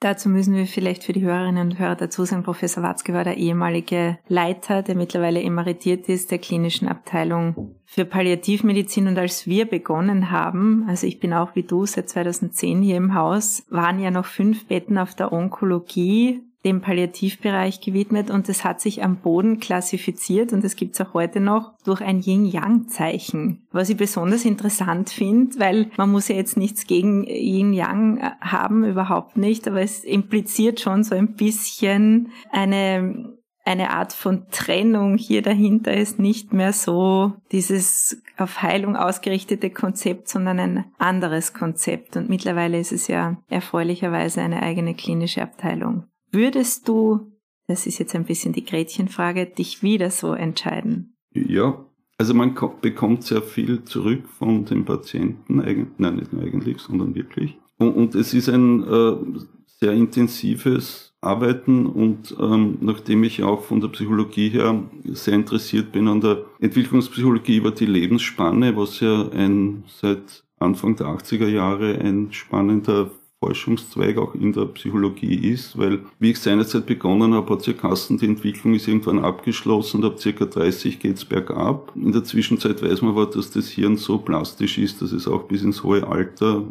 Dazu 0.05 0.29
müssen 0.29 0.55
wir 0.55 0.67
vielleicht 0.67 1.03
für 1.03 1.15
die 1.15 1.23
Hörerinnen 1.23 1.71
und 1.71 1.79
Hörer 1.79 1.97
dazu 1.97 2.27
sagen, 2.27 2.43
Professor 2.43 2.83
Watzke 2.83 3.15
war 3.15 3.25
der 3.25 3.39
ehemalige 3.39 4.19
Leiter, 4.29 4.83
der 4.83 4.97
mittlerweile 4.97 5.43
emeritiert 5.43 6.11
ist, 6.11 6.31
der 6.31 6.37
klinischen 6.37 6.89
Abteilung 6.89 7.75
für 7.87 8.05
Palliativmedizin. 8.05 9.09
Und 9.09 9.17
als 9.17 9.47
wir 9.47 9.65
begonnen 9.65 10.31
haben, 10.31 10.85
also 10.89 11.07
ich 11.07 11.21
bin 11.21 11.33
auch 11.33 11.55
wie 11.55 11.63
du 11.63 11.87
seit 11.87 12.11
2010 12.11 12.83
hier 12.83 12.99
im 12.99 13.15
Haus, 13.15 13.65
waren 13.71 13.99
ja 13.99 14.11
noch 14.11 14.27
fünf 14.27 14.67
Betten 14.67 14.99
auf 14.99 15.15
der 15.15 15.33
Onkologie 15.33 16.43
dem 16.65 16.81
Palliativbereich 16.81 17.81
gewidmet 17.81 18.31
und 18.31 18.49
es 18.49 18.65
hat 18.65 18.81
sich 18.81 19.03
am 19.03 19.17
Boden 19.17 19.61
klassifiziert 19.61 20.53
und 20.53 20.65
es 20.65 20.77
gibt 20.77 20.95
es 20.95 21.01
auch 21.01 21.15
heute 21.15 21.41
noch 21.41 21.75
durch 21.85 22.01
ein 22.01 22.21
Yin-Yang-Zeichen. 22.21 23.67
Was 23.71 23.91
ich 23.91 23.97
besonders 23.97 24.45
interessant 24.45 25.11
finde, 25.11 25.59
weil 25.59 25.91
man 25.97 26.11
muss 26.11 26.29
ja 26.29 26.37
jetzt 26.37 26.57
nichts 26.57 26.87
gegen 26.87 27.25
Yin-Yang 27.27 28.23
haben, 28.41 28.85
überhaupt 28.85 29.37
nicht, 29.37 29.69
aber 29.69 29.83
es 29.83 30.05
impliziert 30.05 30.81
schon 30.81 31.05
so 31.05 31.15
ein 31.15 31.35
bisschen 31.35 32.31
eine 32.51 33.35
eine 33.65 33.91
Art 33.91 34.13
von 34.13 34.47
Trennung 34.51 35.17
hier 35.17 35.41
dahinter 35.41 35.95
ist 35.95 36.19
nicht 36.19 36.53
mehr 36.53 36.73
so 36.73 37.33
dieses 37.51 38.23
auf 38.37 38.63
Heilung 38.63 38.95
ausgerichtete 38.95 39.71
Konzept, 39.71 40.29
sondern 40.29 40.61
ein 40.61 40.85
anderes 40.99 41.55
Konzept. 41.55 42.17
Und 42.17 42.29
mittlerweile 42.29 42.79
ist 42.79 42.93
es 42.93 43.09
ja 43.09 43.39
erfreulicherweise 43.49 44.43
eine 44.43 44.63
eigene 44.63 44.95
klinische 44.95 45.43
Abteilung. 45.43 46.05
Würdest 46.35 46.89
du, 46.89 47.33
das 47.69 47.87
ist 47.87 47.99
jetzt 47.99 48.15
ein 48.17 48.25
bisschen 48.25 48.53
die 48.53 48.65
Gretchenfrage, 48.65 49.47
dich 49.47 49.85
wieder 49.85 50.11
so 50.11 50.33
entscheiden? 50.33 51.15
Ja, 51.33 51.87
also 52.19 52.35
man 52.35 52.57
bekommt 52.81 53.23
sehr 53.23 53.41
viel 53.41 53.85
zurück 53.85 54.29
von 54.29 54.65
den 54.65 54.85
Patienten, 54.85 55.57
nein, 55.99 56.17
nicht 56.17 56.33
nur 56.33 56.43
eigentlich, 56.43 56.79
sondern 56.81 57.15
wirklich. 57.15 57.57
Und, 57.79 57.93
und 57.93 58.15
es 58.17 58.35
ist 58.35 58.49
ein 58.49 58.83
äh, 58.83 59.17
sehr 59.67 59.93
intensives 59.93 61.15
Arbeiten 61.21 61.87
und 61.87 62.37
ähm, 62.41 62.79
nachdem 62.81 63.25
ich 63.25 63.43
auch 63.45 63.63
von 63.63 63.81
der 63.81 63.89
Psychologie 63.89 64.49
her 64.49 64.83
sehr 65.05 65.35
interessiert 65.35 65.93
bin 65.93 66.09
an 66.09 66.21
der 66.21 66.45
Entwicklungspsychologie 66.61 67.57
über 67.57 67.71
die 67.71 67.87
Lebensspanne, 67.87 68.77
was 68.77 69.01
ja 69.01 69.29
ein 69.31 69.85
seit 69.87 70.45
Anfang 70.59 70.97
der 70.97 71.07
80er 71.07 71.49
Jahre 71.49 71.99
ein 71.99 72.33
spannender 72.33 73.11
Forschungszweig 73.41 74.17
auch 74.17 74.35
in 74.35 74.53
der 74.53 74.67
Psychologie 74.67 75.35
ist, 75.35 75.77
weil 75.77 76.01
wie 76.19 76.31
ich 76.31 76.39
seinerzeit 76.39 76.87
begonnen 76.87 77.35
habe, 77.35 77.55
hat 77.55 77.63
sich 77.63 77.77
Kassen, 77.77 78.19
die 78.19 78.27
Entwicklung 78.27 78.75
ist 78.75 78.89
irgendwann 78.89 79.19
abgeschlossen 79.19 80.03
und 80.03 80.11
ab 80.11 80.19
circa 80.19 80.47
30 80.47 80.99
geht 80.99 81.17
es 81.17 81.25
bergab. 81.25 81.93
In 81.95 82.13
der 82.13 82.25
Zwischenzeit 82.25 82.83
weiß 82.83 83.03
man 83.03 83.13
aber, 83.13 83.27
dass 83.27 83.51
das 83.51 83.69
Hirn 83.69 83.97
so 83.97 84.19
plastisch 84.19 84.79
ist, 84.79 85.03
dass 85.03 85.13
es 85.13 85.29
auch 85.29 85.45
bis 85.45 85.63
ins 85.63 85.83
hohe 85.83 86.07
Alter 86.07 86.63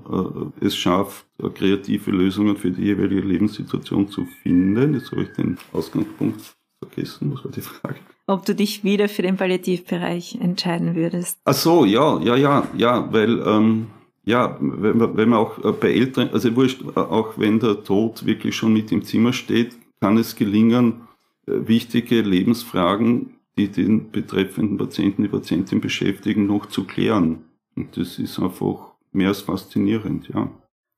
äh, 0.62 0.66
es 0.66 0.76
schafft, 0.76 1.26
äh, 1.38 1.50
kreative 1.50 2.12
Lösungen 2.12 2.58
für 2.58 2.72
die 2.72 2.84
jeweilige 2.84 3.22
Lebenssituation 3.22 4.10
zu 4.10 4.26
finden. 4.42 4.96
Jetzt 4.96 5.12
habe 5.12 5.24
ich 5.24 5.30
den 5.34 5.58
Ausgangspunkt 5.74 6.56
vergessen, 6.80 7.34
was 7.34 7.44
war 7.44 7.52
die 7.52 7.62
Frage? 7.62 7.96
Ob 8.26 8.46
du 8.46 8.56
dich 8.56 8.84
wieder 8.84 9.10
für 9.10 9.22
den 9.22 9.38
Palliativbereich 9.38 10.38
entscheiden 10.40 10.96
würdest. 10.96 11.38
Ach 11.44 11.54
so, 11.54 11.86
ja, 11.86 12.20
ja, 12.22 12.36
ja, 12.36 12.68
ja, 12.78 13.12
weil 13.12 13.40
ähm, 13.46 13.88
ja, 14.26 14.58
wenn 14.60 14.98
man, 14.98 15.18
wenn 15.18 15.30
man 15.30 15.40
auch 15.40 15.64
äh, 15.64 15.72
bei 15.72 15.94
Älteren, 15.94 16.30
also 16.32 16.56
wurscht, 16.56 16.82
äh, 16.96 17.00
auch 17.00 17.38
wenn 17.38 17.60
der 17.60 17.84
Tod 17.84 18.26
wirklich 18.26 18.56
schon 18.56 18.74
mit 18.74 18.92
im 18.92 19.04
Zimmer 19.04 19.34
steht, 19.34 19.78
kann 20.00 20.18
es 20.18 20.36
gelingen, 20.36 21.08
äh, 21.46 21.68
wichtige 21.68 22.22
Lebensfragen, 22.22 23.36
die 23.58 23.68
den 23.68 24.12
betreffenden 24.12 24.78
Patienten, 24.78 25.24
die 25.24 25.30
Patientin 25.30 25.82
beschäftigen, 25.82 26.48
noch 26.48 26.68
zu 26.68 26.86
klären. 26.86 27.44
Und 27.76 27.98
das 27.98 28.18
ist 28.18 28.40
einfach 28.40 28.94
mehr 29.12 29.30
als 29.30 29.42
faszinierend, 29.42 30.30
ja. 30.34 30.50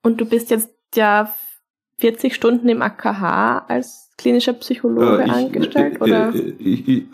Und 0.03 0.21
du 0.21 0.25
bist 0.25 0.51
jetzt 0.51 0.69
ja 0.93 1.33
40 1.99 2.35
Stunden 2.35 2.69
im 2.69 2.81
AKH 2.81 3.65
als 3.67 4.04
klinischer 4.17 4.53
Psychologe 4.53 5.23
äh, 5.23 5.25
ich, 5.25 5.31
angestellt? 5.31 5.95
Äh, 5.95 6.03
oder? 6.03 6.35
Äh, 6.35 6.53
ich, 6.59 7.05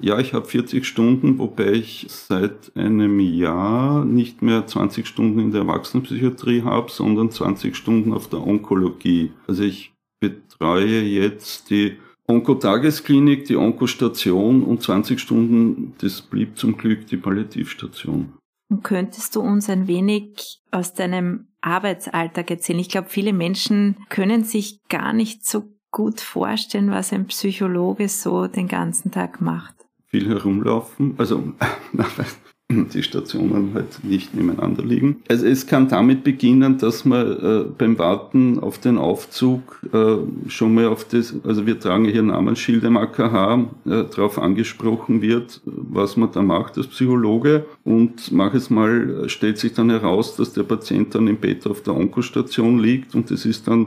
ja, 0.00 0.18
ich 0.18 0.34
habe 0.34 0.46
40 0.46 0.84
Stunden, 0.86 1.38
wobei 1.38 1.72
ich 1.72 2.06
seit 2.08 2.72
einem 2.74 3.20
Jahr 3.20 4.04
nicht 4.04 4.42
mehr 4.42 4.66
20 4.66 5.06
Stunden 5.06 5.38
in 5.38 5.50
der 5.50 5.62
Erwachsenenpsychiatrie 5.62 6.62
habe, 6.62 6.90
sondern 6.90 7.30
20 7.30 7.76
Stunden 7.76 8.12
auf 8.12 8.28
der 8.28 8.46
Onkologie. 8.46 9.32
Also 9.46 9.62
ich 9.62 9.92
betreue 10.20 11.02
jetzt 11.02 11.70
die 11.70 11.96
Onkotagesklinik, 12.26 13.46
die 13.46 13.56
Onkostation 13.56 14.62
und 14.62 14.82
20 14.82 15.18
Stunden, 15.18 15.94
das 15.98 16.20
blieb 16.20 16.58
zum 16.58 16.76
Glück 16.76 17.06
die 17.06 17.16
Palliativstation. 17.16 18.34
Und 18.70 18.84
könntest 18.84 19.34
du 19.34 19.40
uns 19.40 19.70
ein 19.70 19.88
wenig 19.88 20.60
aus 20.70 20.92
deinem 20.92 21.48
Arbeitsalltag 21.62 22.50
erzählen? 22.50 22.78
Ich 22.80 22.90
glaube, 22.90 23.08
viele 23.08 23.32
Menschen 23.32 23.96
können 24.10 24.44
sich 24.44 24.80
gar 24.88 25.14
nicht 25.14 25.46
so 25.46 25.72
gut 25.90 26.20
vorstellen, 26.20 26.90
was 26.90 27.12
ein 27.12 27.26
Psychologe 27.26 28.08
so 28.08 28.46
den 28.46 28.68
ganzen 28.68 29.10
Tag 29.10 29.40
macht. 29.40 29.74
Viel 30.06 30.28
herumlaufen, 30.28 31.14
also 31.18 31.52
die 32.70 33.02
Stationen 33.02 33.72
halt 33.72 34.04
nicht 34.04 34.34
nebeneinander 34.34 34.84
liegen. 34.84 35.22
Also 35.28 35.46
es 35.46 35.66
kann 35.66 35.88
damit 35.88 36.22
beginnen, 36.22 36.76
dass 36.76 37.06
man 37.06 37.26
äh, 37.26 37.64
beim 37.76 37.98
Warten 37.98 38.58
auf 38.58 38.78
den 38.78 38.98
Aufzug 38.98 39.80
äh, 39.92 40.16
schon 40.48 40.74
mal 40.74 40.86
auf 40.86 41.04
das, 41.04 41.34
also 41.44 41.66
wir 41.66 41.80
tragen 41.80 42.04
hier 42.04 42.22
Namensschilder 42.22 42.88
im 42.88 42.98
AKH, 42.98 43.54
äh, 43.86 44.04
darauf 44.14 44.38
angesprochen 44.38 45.22
wird, 45.22 45.62
was 45.64 46.18
man 46.18 46.30
da 46.30 46.42
macht 46.42 46.76
als 46.76 46.88
Psychologe. 46.88 47.64
Und 47.84 48.32
manches 48.32 48.68
Mal 48.68 49.30
stellt 49.30 49.56
sich 49.56 49.72
dann 49.72 49.88
heraus, 49.88 50.36
dass 50.36 50.52
der 50.52 50.64
Patient 50.64 51.14
dann 51.14 51.26
im 51.26 51.38
Bett 51.38 51.66
auf 51.66 51.82
der 51.82 51.96
Onkostation 51.96 52.78
liegt 52.78 53.14
und 53.14 53.30
das 53.30 53.46
ist 53.46 53.66
dann 53.66 53.86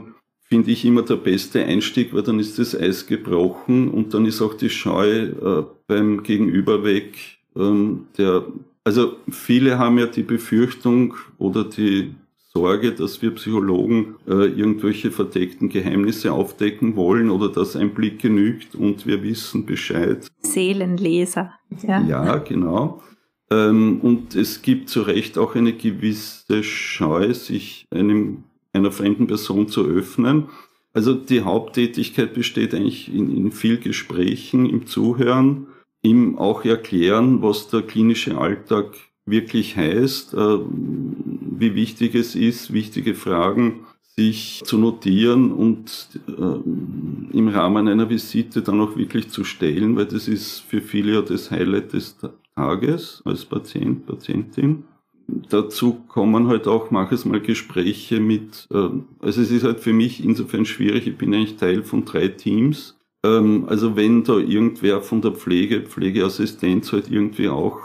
finde 0.52 0.70
ich 0.70 0.84
immer 0.84 1.00
der 1.00 1.16
beste 1.16 1.64
Einstieg, 1.64 2.12
weil 2.12 2.24
dann 2.24 2.38
ist 2.38 2.58
das 2.58 2.78
Eis 2.78 3.06
gebrochen 3.06 3.88
und 3.88 4.12
dann 4.12 4.26
ist 4.26 4.42
auch 4.42 4.52
die 4.52 4.68
Scheu 4.68 5.28
äh, 5.28 5.64
beim 5.86 6.22
Gegenüber 6.22 6.84
weg, 6.84 7.38
ähm, 7.56 8.08
der 8.18 8.44
also 8.84 9.14
viele 9.30 9.78
haben 9.78 9.96
ja 9.96 10.06
die 10.06 10.22
Befürchtung 10.22 11.14
oder 11.38 11.64
die 11.64 12.14
Sorge, 12.52 12.92
dass 12.92 13.22
wir 13.22 13.30
Psychologen 13.30 14.16
äh, 14.28 14.44
irgendwelche 14.44 15.10
verdeckten 15.10 15.70
Geheimnisse 15.70 16.32
aufdecken 16.32 16.96
wollen 16.96 17.30
oder 17.30 17.48
dass 17.48 17.74
ein 17.74 17.94
Blick 17.94 18.20
genügt 18.20 18.74
und 18.74 19.06
wir 19.06 19.22
wissen 19.22 19.64
Bescheid. 19.64 20.26
Seelenleser. 20.40 21.54
Ja, 21.86 22.02
ja 22.02 22.36
genau. 22.36 23.02
Ähm, 23.50 24.00
und 24.02 24.34
es 24.34 24.60
gibt 24.60 24.90
zu 24.90 25.00
Recht 25.00 25.38
auch 25.38 25.54
eine 25.54 25.72
gewisse 25.72 26.62
Scheu, 26.62 27.32
sich 27.32 27.86
einem, 27.90 28.44
einer 28.72 28.92
fremden 28.92 29.26
Person 29.26 29.68
zu 29.68 29.84
öffnen. 29.84 30.48
Also 30.92 31.14
die 31.14 31.42
Haupttätigkeit 31.42 32.34
besteht 32.34 32.74
eigentlich 32.74 33.12
in, 33.12 33.34
in 33.34 33.52
viel 33.52 33.78
Gesprächen, 33.78 34.66
im 34.68 34.86
Zuhören 34.86 35.66
ihm 36.02 36.38
auch 36.38 36.64
erklären, 36.64 37.42
was 37.42 37.68
der 37.68 37.82
klinische 37.82 38.36
Alltag 38.36 38.94
wirklich 39.24 39.76
heißt, 39.76 40.34
äh, 40.34 40.58
wie 40.68 41.74
wichtig 41.74 42.14
es 42.14 42.34
ist, 42.34 42.72
wichtige 42.72 43.14
Fragen 43.14 43.86
sich 44.16 44.62
zu 44.64 44.76
notieren 44.78 45.52
und 45.52 46.20
äh, 46.28 47.36
im 47.36 47.48
Rahmen 47.48 47.88
einer 47.88 48.10
Visite 48.10 48.60
dann 48.60 48.80
auch 48.80 48.96
wirklich 48.96 49.30
zu 49.30 49.44
stellen, 49.44 49.96
weil 49.96 50.06
das 50.06 50.28
ist 50.28 50.60
für 50.60 50.82
viele 50.82 51.14
ja 51.14 51.22
das 51.22 51.50
Highlight 51.50 51.94
des 51.94 52.16
Tages 52.54 53.22
als 53.24 53.44
Patient, 53.44 54.04
Patientin. 54.04 54.84
Dazu 55.26 56.02
kommen 56.08 56.48
halt 56.48 56.66
auch 56.66 56.90
manches 56.90 57.24
Mal 57.24 57.40
Gespräche 57.40 58.20
mit, 58.20 58.66
äh, 58.70 58.88
also 59.20 59.40
es 59.40 59.50
ist 59.50 59.64
halt 59.64 59.80
für 59.80 59.92
mich 59.92 60.24
insofern 60.24 60.64
schwierig, 60.64 61.06
ich 61.06 61.16
bin 61.16 61.34
eigentlich 61.34 61.56
Teil 61.56 61.82
von 61.82 62.04
drei 62.04 62.28
Teams 62.28 62.96
ähm, 63.24 63.66
also 63.68 63.96
wenn 63.96 64.24
da 64.24 64.34
irgendwer 64.34 65.00
von 65.00 65.20
der 65.22 65.32
Pflege, 65.32 65.82
Pflegeassistenz 65.82 66.92
halt 66.92 67.10
irgendwie 67.10 67.48
auch 67.48 67.78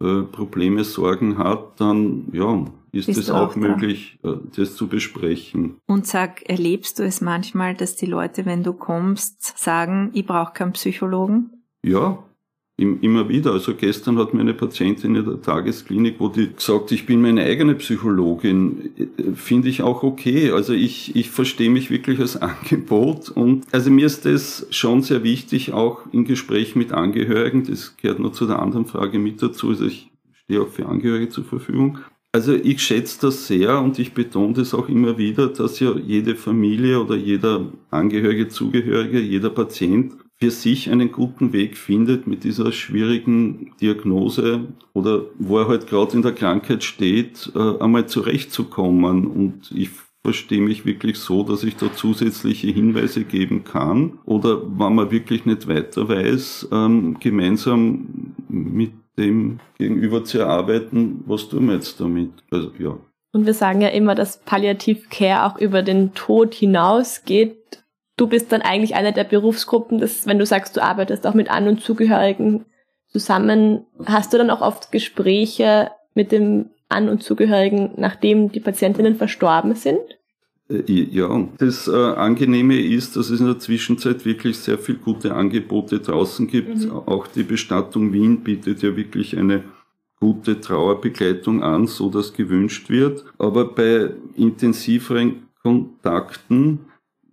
äh, 0.00 0.22
Probleme, 0.22 0.84
Sorgen 0.84 1.38
hat, 1.38 1.80
dann 1.80 2.28
ja, 2.32 2.64
ist 2.92 3.08
es 3.08 3.30
auch, 3.30 3.50
auch 3.50 3.56
möglich, 3.56 4.18
äh, 4.22 4.34
das 4.56 4.76
zu 4.76 4.88
besprechen. 4.88 5.76
Und 5.86 6.06
sag, 6.06 6.48
erlebst 6.48 6.98
du 6.98 7.04
es 7.04 7.20
manchmal, 7.20 7.74
dass 7.74 7.96
die 7.96 8.06
Leute, 8.06 8.46
wenn 8.46 8.62
du 8.62 8.72
kommst, 8.72 9.58
sagen, 9.58 10.10
ich 10.14 10.26
brauche 10.26 10.52
keinen 10.52 10.72
Psychologen? 10.72 11.50
Ja, 11.82 12.22
Immer 12.76 13.28
wieder. 13.28 13.52
Also 13.52 13.74
gestern 13.74 14.18
hat 14.18 14.34
mir 14.34 14.40
eine 14.40 14.52
Patientin 14.52 15.14
in 15.14 15.24
der 15.24 15.40
Tagesklinik, 15.40 16.16
wo 16.18 16.26
die 16.26 16.52
gesagt, 16.52 16.90
ich 16.90 17.06
bin 17.06 17.22
meine 17.22 17.44
eigene 17.44 17.76
Psychologin, 17.76 18.90
finde 19.36 19.68
ich 19.68 19.82
auch 19.82 20.02
okay. 20.02 20.50
Also 20.50 20.72
ich, 20.72 21.14
ich 21.14 21.30
verstehe 21.30 21.70
mich 21.70 21.92
wirklich 21.92 22.18
als 22.18 22.36
Angebot 22.42 23.28
und 23.28 23.72
also 23.72 23.92
mir 23.92 24.06
ist 24.06 24.24
das 24.24 24.66
schon 24.70 25.02
sehr 25.02 25.22
wichtig, 25.22 25.72
auch 25.72 26.00
im 26.10 26.24
Gespräch 26.24 26.74
mit 26.74 26.90
Angehörigen. 26.90 27.64
Das 27.64 27.96
gehört 27.96 28.18
nur 28.18 28.32
zu 28.32 28.44
der 28.44 28.58
anderen 28.58 28.86
Frage 28.86 29.20
mit 29.20 29.40
dazu. 29.40 29.68
Also 29.68 29.86
ich 29.86 30.10
stehe 30.32 30.60
auch 30.60 30.68
für 30.68 30.86
Angehörige 30.86 31.28
zur 31.28 31.44
Verfügung. 31.44 31.98
Also 32.32 32.54
ich 32.54 32.82
schätze 32.82 33.20
das 33.20 33.46
sehr 33.46 33.80
und 33.80 34.00
ich 34.00 34.14
betone 34.14 34.54
das 34.54 34.74
auch 34.74 34.88
immer 34.88 35.16
wieder, 35.16 35.46
dass 35.46 35.78
ja 35.78 35.94
jede 35.94 36.34
Familie 36.34 37.00
oder 37.00 37.14
jeder 37.14 37.66
Angehörige, 37.90 38.48
Zugehörige, 38.48 39.20
jeder 39.20 39.50
Patient 39.50 40.14
für 40.40 40.50
sich 40.50 40.90
einen 40.90 41.12
guten 41.12 41.52
Weg 41.52 41.76
findet, 41.76 42.26
mit 42.26 42.44
dieser 42.44 42.72
schwierigen 42.72 43.72
Diagnose 43.80 44.66
oder 44.92 45.22
wo 45.38 45.58
er 45.58 45.68
halt 45.68 45.86
gerade 45.86 46.16
in 46.16 46.22
der 46.22 46.32
Krankheit 46.32 46.82
steht, 46.82 47.52
äh, 47.54 47.78
einmal 47.80 48.06
zurechtzukommen. 48.06 49.26
Und 49.26 49.70
ich 49.72 49.90
verstehe 50.22 50.60
mich 50.60 50.86
wirklich 50.86 51.18
so, 51.18 51.42
dass 51.44 51.62
ich 51.62 51.76
da 51.76 51.92
zusätzliche 51.92 52.68
Hinweise 52.68 53.24
geben 53.24 53.62
kann 53.64 54.18
oder 54.24 54.62
wenn 54.62 54.94
man 54.94 55.10
wirklich 55.10 55.44
nicht 55.44 55.68
weiter 55.68 56.08
weiß, 56.08 56.68
ähm, 56.72 57.18
gemeinsam 57.20 58.34
mit 58.48 58.92
dem 59.18 59.60
Gegenüber 59.78 60.24
zu 60.24 60.38
erarbeiten, 60.38 61.22
was 61.26 61.48
tun 61.48 61.68
wir 61.68 61.74
jetzt 61.74 62.00
damit? 62.00 62.30
Also, 62.50 62.72
ja. 62.78 62.98
Und 63.32 63.46
wir 63.46 63.54
sagen 63.54 63.80
ja 63.80 63.88
immer, 63.88 64.14
dass 64.14 64.38
Palliativ 64.44 65.10
Care 65.10 65.44
auch 65.44 65.58
über 65.58 65.82
den 65.82 66.14
Tod 66.14 66.54
hinausgeht 66.54 67.83
du 68.16 68.26
bist 68.26 68.52
dann 68.52 68.62
eigentlich 68.62 68.94
eine 68.94 69.12
der 69.12 69.24
Berufsgruppen, 69.24 69.98
dass, 69.98 70.26
wenn 70.26 70.38
du 70.38 70.46
sagst, 70.46 70.76
du 70.76 70.82
arbeitest 70.82 71.26
auch 71.26 71.34
mit 71.34 71.50
An- 71.50 71.68
und 71.68 71.80
Zugehörigen 71.80 72.64
zusammen, 73.08 73.86
hast 74.06 74.32
du 74.32 74.38
dann 74.38 74.50
auch 74.50 74.60
oft 74.60 74.92
Gespräche 74.92 75.90
mit 76.14 76.32
dem 76.32 76.70
An- 76.88 77.08
und 77.08 77.22
Zugehörigen, 77.22 77.92
nachdem 77.96 78.50
die 78.52 78.60
Patientinnen 78.60 79.16
verstorben 79.16 79.74
sind? 79.74 80.00
Äh, 80.68 80.82
ja, 80.86 81.48
das 81.58 81.88
äh, 81.88 81.92
Angenehme 81.92 82.80
ist, 82.80 83.16
dass 83.16 83.30
es 83.30 83.40
in 83.40 83.46
der 83.46 83.58
Zwischenzeit 83.58 84.24
wirklich 84.24 84.58
sehr 84.58 84.78
viele 84.78 84.98
gute 84.98 85.34
Angebote 85.34 86.00
draußen 86.00 86.46
gibt. 86.46 86.84
Mhm. 86.84 86.90
Auch 86.90 87.26
die 87.26 87.42
Bestattung 87.42 88.12
Wien 88.12 88.40
bietet 88.40 88.82
ja 88.82 88.96
wirklich 88.96 89.36
eine 89.36 89.64
gute 90.20 90.60
Trauerbegleitung 90.60 91.62
an, 91.62 91.86
so 91.86 92.08
dass 92.08 92.32
gewünscht 92.32 92.88
wird. 92.88 93.24
Aber 93.38 93.66
bei 93.66 94.10
intensiveren 94.36 95.48
Kontakten 95.62 96.80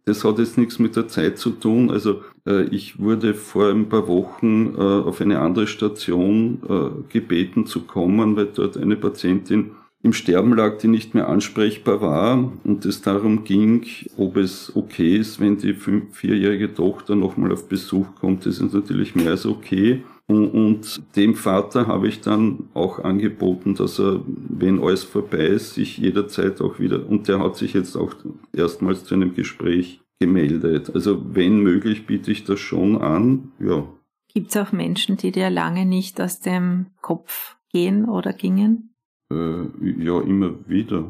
das 0.06 0.24
hat 0.24 0.40
jetzt 0.40 0.58
nichts 0.58 0.80
mit 0.80 0.96
der 0.96 1.08
Zeit 1.08 1.38
zu 1.38 1.52
tun. 1.52 1.92
Also 1.92 2.22
äh, 2.46 2.64
ich 2.66 3.00
wurde 3.00 3.34
vor 3.34 3.70
ein 3.70 3.90
paar 3.90 4.08
Wochen 4.08 4.74
äh, 4.76 4.80
auf 4.80 5.22
eine 5.22 5.40
andere 5.40 5.68
Station 5.68 6.60
äh, 6.68 7.12
gebeten 7.12 7.66
zu 7.66 7.82
kommen, 7.82 8.36
weil 8.36 8.48
dort 8.48 8.78
eine 8.78 8.96
Patientin 8.96 9.72
im 10.04 10.14
Sterben 10.14 10.56
lag, 10.56 10.80
die 10.80 10.88
nicht 10.88 11.14
mehr 11.14 11.30
ansprechbar 11.30 12.02
war 12.02 12.52
und 12.64 12.86
es 12.86 13.02
darum 13.02 13.44
ging, 13.44 13.86
ob 14.18 14.38
es 14.38 14.76
okay 14.76 15.18
ist, 15.18 15.40
wenn 15.40 15.58
die 15.58 15.76
fünf, 15.76 16.16
vierjährige 16.16 16.74
Tochter 16.74 17.16
nochmal 17.16 17.52
auf 17.52 17.70
Besuch 17.70 18.08
kommt. 18.20 18.48
Das 18.48 18.60
ist 18.60 18.74
natürlich 18.74 19.14
mehr 19.14 19.32
als 19.32 19.46
okay. 19.46 20.04
Und, 20.32 21.02
dem 21.16 21.36
Vater 21.36 21.88
habe 21.88 22.08
ich 22.08 22.22
dann 22.22 22.70
auch 22.74 23.00
angeboten, 23.00 23.76
dass 23.76 24.00
er, 24.00 24.22
wenn 24.26 24.82
alles 24.82 25.04
vorbei 25.04 25.46
ist, 25.48 25.74
sich 25.76 25.98
jederzeit 25.98 26.62
auch 26.62 26.80
wieder, 26.80 27.08
und 27.08 27.28
der 27.28 27.40
hat 27.40 27.56
sich 27.56 27.74
jetzt 27.74 27.96
auch 27.96 28.14
erstmals 28.54 29.04
zu 29.04 29.16
einem 29.16 29.36
Gespräch 29.36 30.02
gemeldet. 30.20 30.92
Also 30.94 31.22
wenn 31.34 31.60
möglich 31.60 32.06
biete 32.06 32.32
ich 32.32 32.44
das 32.44 32.60
schon 32.60 33.02
an, 33.02 33.52
ja. 33.60 33.88
Gibt 34.34 34.50
es 34.50 34.58
auch 34.58 34.72
Menschen, 34.72 35.18
die 35.18 35.32
dir 35.32 35.50
lange 35.50 35.86
nicht 35.86 36.22
aus 36.22 36.40
dem 36.40 36.88
Kopf 37.02 37.58
gehen 37.72 38.08
oder 38.08 38.32
gingen? 38.32 38.94
Äh, 39.32 39.64
ja, 40.04 40.22
immer 40.22 40.54
wieder. 40.68 41.06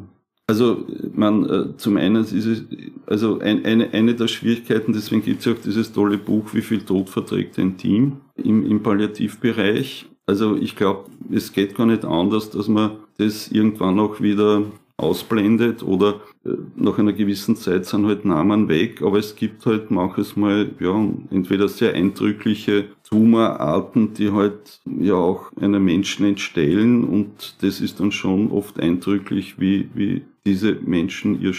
Also 0.51 0.84
man, 1.13 1.50
äh, 1.50 1.77
zum 1.77 1.96
einen 1.96 2.25
ist 2.25 2.34
es, 2.34 2.65
also 3.05 3.39
ein, 3.39 3.63
eine, 3.63 3.93
eine 3.93 4.15
der 4.15 4.27
Schwierigkeiten, 4.27 4.91
deswegen 4.91 5.24
gibt 5.24 5.39
es 5.39 5.46
ja 5.46 5.53
auch 5.53 5.62
dieses 5.63 5.93
tolle 5.93 6.17
Buch, 6.17 6.53
wie 6.53 6.62
viel 6.62 6.81
Tod 6.81 7.10
verträgt 7.10 7.58
ein 7.58 7.77
Team 7.77 8.17
im, 8.36 8.70
im 8.70 8.84
Palliativbereich. 8.84 10.10
Also 10.25 10.58
ich 10.58 10.75
glaube, 10.75 11.05
es 11.31 11.53
geht 11.53 11.75
gar 11.75 11.86
nicht 11.86 12.03
anders, 12.03 12.50
dass 12.50 12.67
man 12.67 12.98
das 13.17 13.50
irgendwann 13.50 13.98
auch 13.98 14.20
wieder 14.20 14.63
ausblendet 15.01 15.84
oder 15.84 16.22
äh, 16.46 16.50
nach 16.75 16.98
einer 16.98 17.13
gewissen 17.13 17.55
Zeit 17.55 17.86
sind 17.86 18.05
halt 18.05 18.25
Namen 18.25 18.67
weg, 18.70 19.01
aber 19.01 19.20
es 19.20 19.36
gibt 19.36 19.65
halt 19.65 19.91
manches 19.91 20.36
Mal, 20.36 20.72
ja, 20.79 21.10
entweder 21.31 21.67
sehr 21.67 21.93
eindrückliche 21.93 22.86
Tumorarten, 23.10 24.13
die 24.13 24.31
halt 24.31 24.79
ja 24.86 25.15
auch 25.15 25.51
einem 25.58 25.84
Menschen 25.84 26.25
entstellen 26.25 27.03
und 27.03 27.55
das 27.62 27.81
ist 27.81 28.00
dann 28.00 28.12
schon 28.12 28.51
oft 28.51 28.79
eindrücklich, 28.79 29.60
wie, 29.60 29.89
wie 29.93 30.22
diese 30.46 30.75
Menschen 30.75 31.41
ihr 31.41 31.53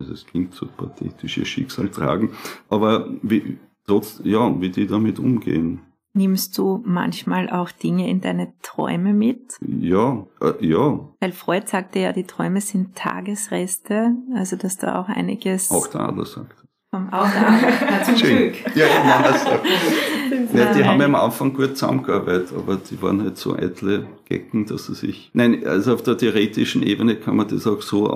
also 0.00 0.12
es 0.12 0.24
klingt 0.26 0.54
so 0.54 0.66
pathetisch, 0.66 1.38
ihr 1.38 1.44
Schicksal 1.44 1.88
tragen, 1.88 2.30
aber 2.68 3.08
wie, 3.22 3.58
trotz, 3.86 4.20
ja, 4.24 4.60
wie 4.60 4.70
die 4.70 4.86
damit 4.86 5.18
umgehen. 5.18 5.80
Nimmst 6.18 6.58
du 6.58 6.82
manchmal 6.84 7.48
auch 7.48 7.70
Dinge 7.70 8.10
in 8.10 8.20
deine 8.20 8.52
Träume 8.60 9.12
mit? 9.12 9.56
Ja, 9.60 10.26
äh, 10.40 10.66
ja. 10.66 10.98
Weil 11.20 11.30
Freud 11.30 11.68
sagte 11.68 12.00
ja, 12.00 12.12
die 12.12 12.24
Träume 12.24 12.60
sind 12.60 12.96
Tagesreste, 12.96 14.16
also 14.34 14.56
dass 14.56 14.78
da 14.78 15.00
auch 15.00 15.08
einiges. 15.08 15.70
Auch 15.70 15.86
der 15.86 16.00
Adler 16.00 16.26
sagt. 16.26 16.56
Vom 16.90 17.12
auch 17.12 17.30
der 17.30 17.48
Adler, 17.48 18.02
zum 18.04 18.14
Glück. 18.16 18.54
Ja, 18.74 18.86
ja, 18.88 19.04
nein, 19.04 19.24
also, 19.26 20.58
ja, 20.58 20.72
die 20.74 20.84
haben 20.84 20.98
ja 20.98 21.06
am 21.06 21.14
Anfang 21.14 21.54
gut 21.54 21.78
zusammengearbeitet, 21.78 22.52
aber 22.52 22.74
die 22.74 23.00
waren 23.00 23.22
halt 23.22 23.38
so 23.38 23.54
eitle 23.54 24.08
Gecken, 24.24 24.66
dass 24.66 24.86
sie 24.86 24.96
sich. 24.96 25.30
Nein, 25.34 25.64
also 25.64 25.94
auf 25.94 26.02
der 26.02 26.18
theoretischen 26.18 26.82
Ebene 26.82 27.14
kann 27.14 27.36
man 27.36 27.46
das 27.46 27.64
auch 27.68 27.80
so 27.80 28.10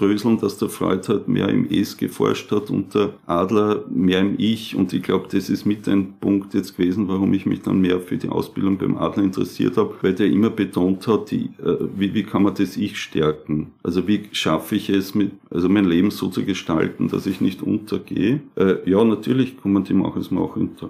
aufdröseln, 0.00 0.38
dass 0.38 0.58
der 0.58 0.68
Freud 0.68 1.06
halt 1.08 1.28
mehr 1.28 1.48
im 1.48 1.68
Es 1.70 1.96
geforscht 1.96 2.50
hat 2.50 2.70
und 2.70 2.94
der 2.94 3.14
Adler 3.26 3.84
mehr 3.88 4.20
im 4.20 4.34
Ich. 4.38 4.74
Und 4.74 4.92
ich 4.92 5.02
glaube, 5.02 5.28
das 5.30 5.48
ist 5.50 5.66
mit 5.66 5.88
ein 5.88 6.14
Punkt 6.20 6.54
jetzt 6.54 6.76
gewesen, 6.76 7.08
warum 7.08 7.32
ich 7.32 7.46
mich 7.46 7.62
dann 7.62 7.80
mehr 7.80 8.00
für 8.00 8.16
die 8.16 8.28
Ausbildung 8.28 8.78
beim 8.78 8.96
Adler 8.96 9.24
interessiert 9.24 9.76
habe, 9.76 9.94
weil 10.02 10.14
der 10.14 10.26
immer 10.26 10.50
betont 10.50 11.06
hat, 11.06 11.30
die, 11.30 11.50
äh, 11.62 11.76
wie, 11.96 12.14
wie 12.14 12.22
kann 12.22 12.42
man 12.42 12.54
das 12.54 12.76
Ich 12.76 12.98
stärken? 12.98 13.72
Also 13.82 14.06
wie 14.08 14.28
schaffe 14.32 14.76
ich 14.76 14.88
es, 14.90 15.14
mit, 15.14 15.32
also 15.50 15.68
mein 15.68 15.84
Leben 15.84 16.10
so 16.10 16.28
zu 16.28 16.44
gestalten, 16.44 17.08
dass 17.08 17.26
ich 17.26 17.40
nicht 17.40 17.62
untergehe? 17.62 18.40
Äh, 18.56 18.88
ja, 18.88 19.04
natürlich 19.04 19.56
man 19.64 19.84
die 19.84 19.94
machen, 19.94 20.22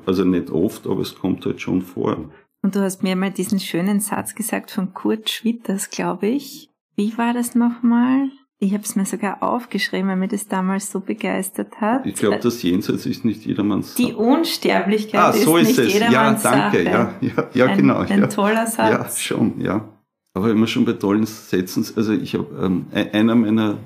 also 0.06 0.24
nicht 0.24 0.50
oft, 0.50 0.86
aber 0.86 1.02
es 1.02 1.14
kommt 1.14 1.44
halt 1.44 1.60
schon 1.60 1.82
vor. 1.82 2.16
Und 2.62 2.74
du 2.74 2.80
hast 2.80 3.02
mir 3.02 3.16
mal 3.16 3.30
diesen 3.30 3.58
schönen 3.58 4.00
Satz 4.00 4.34
gesagt 4.34 4.70
von 4.70 4.92
Kurt 4.92 5.30
Schwitters, 5.30 5.90
glaube 5.90 6.28
ich. 6.28 6.68
Wie 6.94 7.16
war 7.16 7.32
das 7.32 7.54
nochmal? 7.54 8.30
Ich 8.62 8.74
habe 8.74 8.84
es 8.84 8.94
mir 8.94 9.06
sogar 9.06 9.42
aufgeschrieben, 9.42 10.08
weil 10.10 10.16
mir 10.16 10.28
das 10.28 10.46
damals 10.46 10.92
so 10.92 11.00
begeistert 11.00 11.80
hat. 11.80 12.04
Ich 12.04 12.16
glaube, 12.16 12.40
das 12.40 12.62
Jenseits 12.62 13.06
ist 13.06 13.24
nicht 13.24 13.46
jedermanns 13.46 13.94
Die 13.94 14.12
Unsterblichkeit 14.12 15.18
ah, 15.18 15.32
so 15.32 15.56
ist, 15.56 15.70
ist 15.70 15.78
nicht 15.78 15.88
es. 15.88 15.94
jedermanns 15.94 16.42
Ja, 16.42 16.50
danke. 16.50 16.84
Sache. 16.84 16.84
Ja, 16.84 17.14
ja, 17.22 17.48
ja 17.54 17.66
ein, 17.66 17.76
genau. 17.78 17.96
Ein 18.00 18.20
ja. 18.20 18.26
toller 18.26 18.66
Satz. 18.66 18.90
Ja, 18.90 19.36
schon, 19.36 19.58
ja. 19.62 19.88
Aber 20.34 20.50
immer 20.50 20.66
schon 20.66 20.84
bei 20.84 20.92
tollen 20.92 21.24
Sätzen, 21.24 21.86
also 21.96 22.12
ich 22.12 22.34
habe, 22.34 22.48
ähm, 22.62 22.86
e- 22.94 23.10
einer 23.12 23.34
meiner 23.34 23.78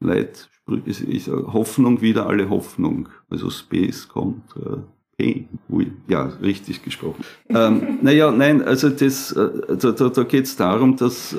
Leitsprüche 0.00 0.90
ist, 0.90 1.00
ist 1.02 1.28
Hoffnung 1.28 2.00
wieder 2.00 2.26
alle 2.26 2.50
Hoffnung. 2.50 3.08
Also 3.30 3.48
Space 3.48 4.08
kommt, 4.08 4.42
äh, 4.56 4.78
Hey, 5.18 5.48
ui, 5.70 5.92
ja, 6.08 6.24
richtig 6.42 6.84
gesprochen. 6.84 7.24
ähm, 7.48 8.00
naja, 8.02 8.30
nein, 8.30 8.60
also 8.60 8.90
das, 8.90 9.32
äh, 9.32 9.48
da, 9.80 9.92
da, 9.92 10.10
da 10.10 10.22
geht 10.24 10.44
es 10.44 10.56
darum, 10.56 10.96
dass, 10.96 11.32
äh, 11.32 11.38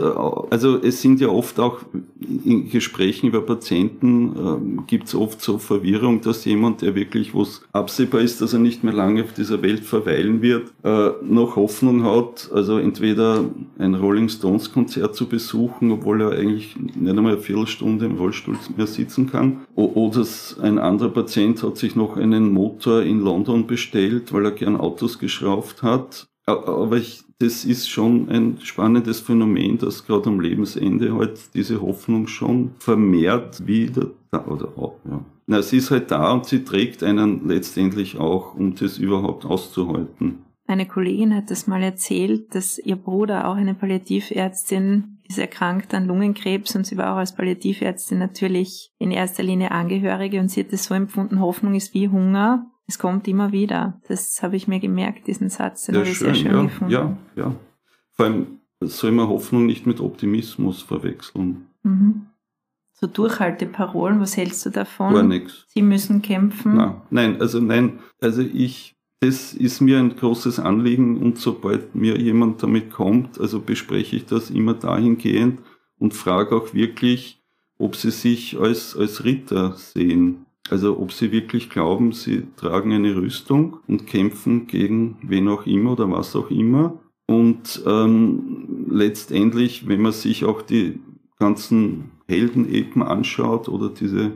also 0.49 0.81
es 0.81 1.03
sind 1.03 1.21
ja 1.21 1.27
oft 1.27 1.59
auch 1.59 1.81
in 2.43 2.71
Gesprächen 2.71 3.27
über 3.27 3.41
Patienten, 3.41 4.35
ähm, 4.35 4.83
gibt 4.87 5.09
es 5.09 5.13
oft 5.13 5.41
so 5.41 5.59
Verwirrung, 5.59 6.21
dass 6.21 6.43
jemand, 6.45 6.81
der 6.81 6.95
wirklich, 6.95 7.35
was 7.35 7.61
absehbar 7.71 8.21
ist, 8.21 8.41
dass 8.41 8.53
er 8.53 8.59
nicht 8.59 8.83
mehr 8.83 8.93
lange 8.93 9.23
auf 9.23 9.33
dieser 9.33 9.61
Welt 9.61 9.81
verweilen 9.81 10.41
wird, 10.41 10.73
äh, 10.83 11.11
noch 11.21 11.55
Hoffnung 11.55 12.03
hat, 12.03 12.49
also 12.51 12.79
entweder 12.79 13.45
ein 13.77 13.93
Rolling 13.93 14.29
Stones 14.29 14.73
Konzert 14.73 15.15
zu 15.15 15.27
besuchen, 15.27 15.91
obwohl 15.91 16.21
er 16.21 16.31
eigentlich 16.31 16.75
nicht 16.77 16.97
einmal 16.97 17.33
eine 17.33 17.41
Viertelstunde 17.41 18.07
im 18.07 18.15
Rollstuhl 18.17 18.57
mehr 18.75 18.87
sitzen 18.87 19.29
kann, 19.29 19.67
oder 19.75 20.25
ein 20.63 20.79
anderer 20.79 21.09
Patient 21.09 21.61
hat 21.61 21.77
sich 21.77 21.95
noch 21.95 22.17
einen 22.17 22.51
Motor 22.51 23.03
in 23.03 23.19
London 23.19 23.66
bestellt, 23.67 24.33
weil 24.33 24.45
er 24.45 24.51
gern 24.51 24.77
Autos 24.77 25.19
geschraubt 25.19 25.83
hat. 25.83 26.27
Aber 26.45 26.95
ich, 26.95 27.23
das 27.39 27.65
ist 27.65 27.89
schon 27.89 28.29
ein 28.29 28.59
spannendes 28.63 29.19
Phänomen, 29.19 29.77
dass 29.77 30.05
gerade 30.05 30.29
am 30.29 30.39
Lebensende 30.39 31.13
halt 31.13 31.53
diese 31.53 31.81
Hoffnung 31.81 32.27
schon 32.27 32.71
vermehrt 32.79 33.67
wieder 33.67 34.11
da, 34.31 34.45
oder 34.45 34.69
auch, 34.77 34.95
ja. 35.09 35.23
Na, 35.45 35.61
sie 35.61 35.77
ist 35.77 35.91
halt 35.91 36.11
da 36.11 36.33
und 36.33 36.45
sie 36.45 36.63
trägt 36.63 37.03
einen 37.03 37.47
letztendlich 37.47 38.17
auch, 38.17 38.55
um 38.55 38.75
das 38.75 38.97
überhaupt 38.97 39.45
auszuhalten. 39.45 40.39
Eine 40.67 40.85
Kollegin 40.85 41.33
hat 41.33 41.49
das 41.49 41.67
mal 41.67 41.81
erzählt, 41.81 42.53
dass 42.53 42.77
ihr 42.77 42.97
Bruder, 42.97 43.47
auch 43.47 43.55
eine 43.55 43.73
Palliativärztin, 43.73 45.19
ist 45.29 45.39
erkrankt 45.39 45.93
an 45.93 46.05
Lungenkrebs 46.05 46.75
und 46.75 46.85
sie 46.85 46.97
war 46.97 47.13
auch 47.13 47.17
als 47.17 47.35
Palliativärztin 47.35 48.17
natürlich 48.17 48.91
in 48.99 49.11
erster 49.11 49.43
Linie 49.43 49.71
Angehörige 49.71 50.41
und 50.41 50.49
sie 50.49 50.61
hat 50.61 50.73
es 50.73 50.85
so 50.85 50.93
empfunden, 50.93 51.39
Hoffnung 51.39 51.75
ist 51.75 51.93
wie 51.93 52.09
Hunger. 52.09 52.69
Es 52.87 52.97
kommt 52.97 53.27
immer 53.27 53.51
wieder. 53.51 54.01
Das 54.07 54.41
habe 54.41 54.55
ich 54.55 54.67
mir 54.67 54.79
gemerkt, 54.79 55.27
diesen 55.27 55.49
Satz. 55.49 55.85
Den 55.85 55.95
Ja, 55.95 56.01
habe 56.01 56.09
ich 56.09 56.17
schön, 56.17 56.33
sehr 56.33 56.35
schön 56.35 56.51
ja, 56.55 56.63
gefunden. 56.63 56.93
ja, 56.93 57.17
ja. 57.35 57.55
Vor 58.13 58.25
allem 58.25 58.47
soll 58.79 59.11
man 59.11 59.27
Hoffnung 59.27 59.65
nicht 59.65 59.85
mit 59.85 59.99
Optimismus 59.99 60.81
verwechseln. 60.81 61.67
Mhm. 61.83 62.27
So 62.93 63.05
Durchhalteparolen, 63.05 64.19
was 64.19 64.37
hältst 64.37 64.65
du 64.65 64.71
davon? 64.71 65.13
Gar 65.13 65.23
nichts. 65.23 65.65
Sie 65.67 65.83
müssen 65.83 66.21
kämpfen. 66.23 66.75
Nein, 66.75 67.01
nein, 67.11 67.41
also 67.41 67.59
nein, 67.59 67.99
also 68.21 68.41
ich, 68.41 68.95
das 69.19 69.53
ist 69.53 69.81
mir 69.81 69.99
ein 69.99 70.15
großes 70.15 70.59
Anliegen 70.59 71.17
und 71.21 71.37
sobald 71.37 71.93
mir 71.93 72.17
jemand 72.17 72.63
damit 72.63 72.89
kommt, 72.89 73.39
also 73.39 73.59
bespreche 73.59 74.15
ich 74.15 74.25
das 74.25 74.49
immer 74.49 74.73
dahingehend 74.73 75.61
und 75.99 76.15
frage 76.15 76.55
auch 76.55 76.73
wirklich, 76.73 77.39
ob 77.77 77.95
sie 77.95 78.09
sich 78.09 78.59
als, 78.59 78.95
als 78.97 79.23
Ritter 79.23 79.73
sehen. 79.73 80.46
Also 80.69 80.99
ob 80.99 81.11
sie 81.11 81.31
wirklich 81.31 81.69
glauben, 81.69 82.11
sie 82.11 82.47
tragen 82.57 82.91
eine 82.91 83.15
Rüstung 83.15 83.77
und 83.87 84.05
kämpfen 84.07 84.67
gegen 84.67 85.17
wen 85.21 85.47
auch 85.47 85.65
immer 85.65 85.93
oder 85.93 86.09
was 86.11 86.35
auch 86.35 86.49
immer. 86.49 86.99
Und 87.25 87.83
ähm, 87.85 88.85
letztendlich, 88.89 89.87
wenn 89.87 90.01
man 90.01 90.11
sich 90.11 90.45
auch 90.45 90.61
die 90.61 90.99
ganzen 91.39 92.11
Heldenepen 92.27 93.01
anschaut 93.01 93.69
oder 93.69 93.89
diese 93.89 94.31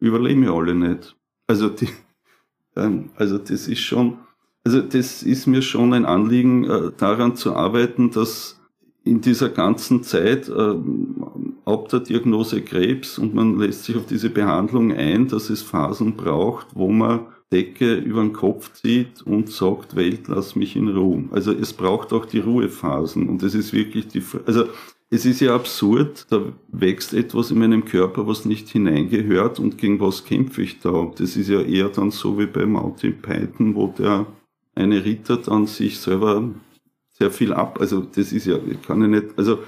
überleben 0.00 0.42
ja 0.42 0.52
alle 0.52 0.74
nicht. 0.74 1.16
Also 1.46 1.68
die, 1.68 1.88
ähm, 2.76 3.10
also 3.16 3.38
das 3.38 3.68
ist 3.68 3.80
schon, 3.80 4.18
also 4.64 4.80
das 4.80 5.22
ist 5.22 5.46
mir 5.46 5.62
schon 5.62 5.92
ein 5.94 6.04
Anliegen, 6.04 6.64
äh, 6.64 6.90
daran 6.96 7.36
zu 7.36 7.54
arbeiten, 7.54 8.10
dass 8.10 8.60
in 9.04 9.20
dieser 9.20 9.48
ganzen 9.48 10.02
Zeit 10.02 10.48
äh, 10.48 10.74
ab 11.64 11.88
der 11.88 12.00
Diagnose 12.00 12.62
Krebs 12.62 13.18
und 13.18 13.34
man 13.34 13.58
lässt 13.58 13.84
sich 13.84 13.96
auf 13.96 14.06
diese 14.06 14.30
Behandlung 14.30 14.92
ein, 14.92 15.28
dass 15.28 15.50
es 15.50 15.62
Phasen 15.62 16.16
braucht, 16.16 16.66
wo 16.74 16.88
man 16.88 17.26
Decke 17.52 17.96
über 17.96 18.22
den 18.22 18.32
Kopf 18.32 18.72
zieht 18.72 19.22
und 19.22 19.50
sagt, 19.50 19.94
Welt, 19.94 20.28
lass 20.28 20.56
mich 20.56 20.74
in 20.74 20.88
Ruhe. 20.88 21.24
Also 21.30 21.52
es 21.52 21.72
braucht 21.72 22.12
auch 22.12 22.24
die 22.24 22.40
Ruhephasen 22.40 23.28
und 23.28 23.42
es 23.42 23.54
ist 23.54 23.72
wirklich 23.72 24.08
die, 24.08 24.22
also 24.46 24.64
es 25.10 25.26
ist 25.26 25.40
ja 25.40 25.54
absurd, 25.54 26.26
da 26.30 26.40
wächst 26.68 27.12
etwas 27.12 27.50
in 27.50 27.58
meinem 27.58 27.84
Körper, 27.84 28.26
was 28.26 28.46
nicht 28.46 28.70
hineingehört 28.70 29.60
und 29.60 29.76
gegen 29.76 30.00
was 30.00 30.24
kämpfe 30.24 30.62
ich 30.62 30.80
da? 30.80 31.12
Das 31.18 31.36
ist 31.36 31.48
ja 31.48 31.60
eher 31.60 31.90
dann 31.90 32.10
so 32.10 32.38
wie 32.38 32.46
bei 32.46 32.64
Monty 32.64 33.10
Python, 33.10 33.74
wo 33.74 33.88
der 33.88 34.26
eine 34.74 35.04
Ritter 35.04 35.36
dann 35.36 35.66
sich 35.66 35.98
selber 35.98 36.48
sehr 37.10 37.30
viel 37.30 37.52
ab. 37.52 37.78
Also 37.78 38.00
das 38.00 38.32
ist 38.32 38.46
ja, 38.46 38.58
kann 38.86 39.02
ja 39.02 39.08
nicht, 39.08 39.26
also 39.36 39.58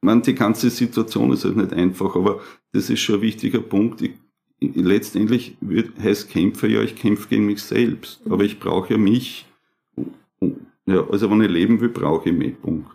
man, 0.00 0.22
die 0.22 0.34
ganze 0.34 0.70
Situation 0.70 1.32
ist 1.32 1.44
halt 1.44 1.56
nicht 1.56 1.72
einfach, 1.72 2.16
aber 2.16 2.40
das 2.72 2.90
ist 2.90 3.00
schon 3.00 3.16
ein 3.16 3.22
wichtiger 3.22 3.60
Punkt. 3.60 4.02
Ich, 4.02 4.12
ich, 4.58 4.74
letztendlich 4.74 5.56
wird, 5.60 5.98
heißt 5.98 6.30
Kämpfer 6.30 6.68
ja, 6.68 6.82
ich 6.82 6.96
kämpfe 6.96 7.28
gegen 7.28 7.46
mich 7.46 7.62
selbst, 7.62 8.20
aber 8.28 8.44
ich 8.44 8.58
brauche 8.58 8.94
ja 8.94 8.98
mich. 8.98 9.46
Ja, 10.86 11.06
also 11.08 11.30
wenn 11.30 11.42
ich 11.42 11.50
leben 11.50 11.80
will, 11.80 11.90
brauche 11.90 12.30
ich 12.30 12.36
mich. 12.36 12.60
Punkt. 12.60 12.90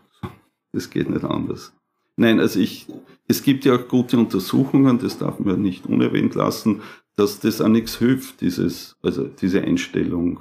Das 0.71 0.89
geht 0.89 1.09
nicht 1.09 1.23
anders. 1.23 1.73
Nein, 2.17 2.39
also 2.39 2.59
ich, 2.59 2.87
es 3.27 3.43
gibt 3.43 3.65
ja 3.65 3.75
auch 3.75 3.87
gute 3.87 4.17
Untersuchungen, 4.17 4.99
das 4.99 5.17
darf 5.17 5.39
man 5.39 5.61
nicht 5.61 5.85
unerwähnt 5.85 6.35
lassen, 6.35 6.81
dass 7.15 7.39
das 7.39 7.61
auch 7.61 7.67
nichts 7.67 7.97
hilft, 7.97 8.41
dieses, 8.41 8.97
also 9.01 9.25
diese 9.25 9.61
Einstellung. 9.61 10.39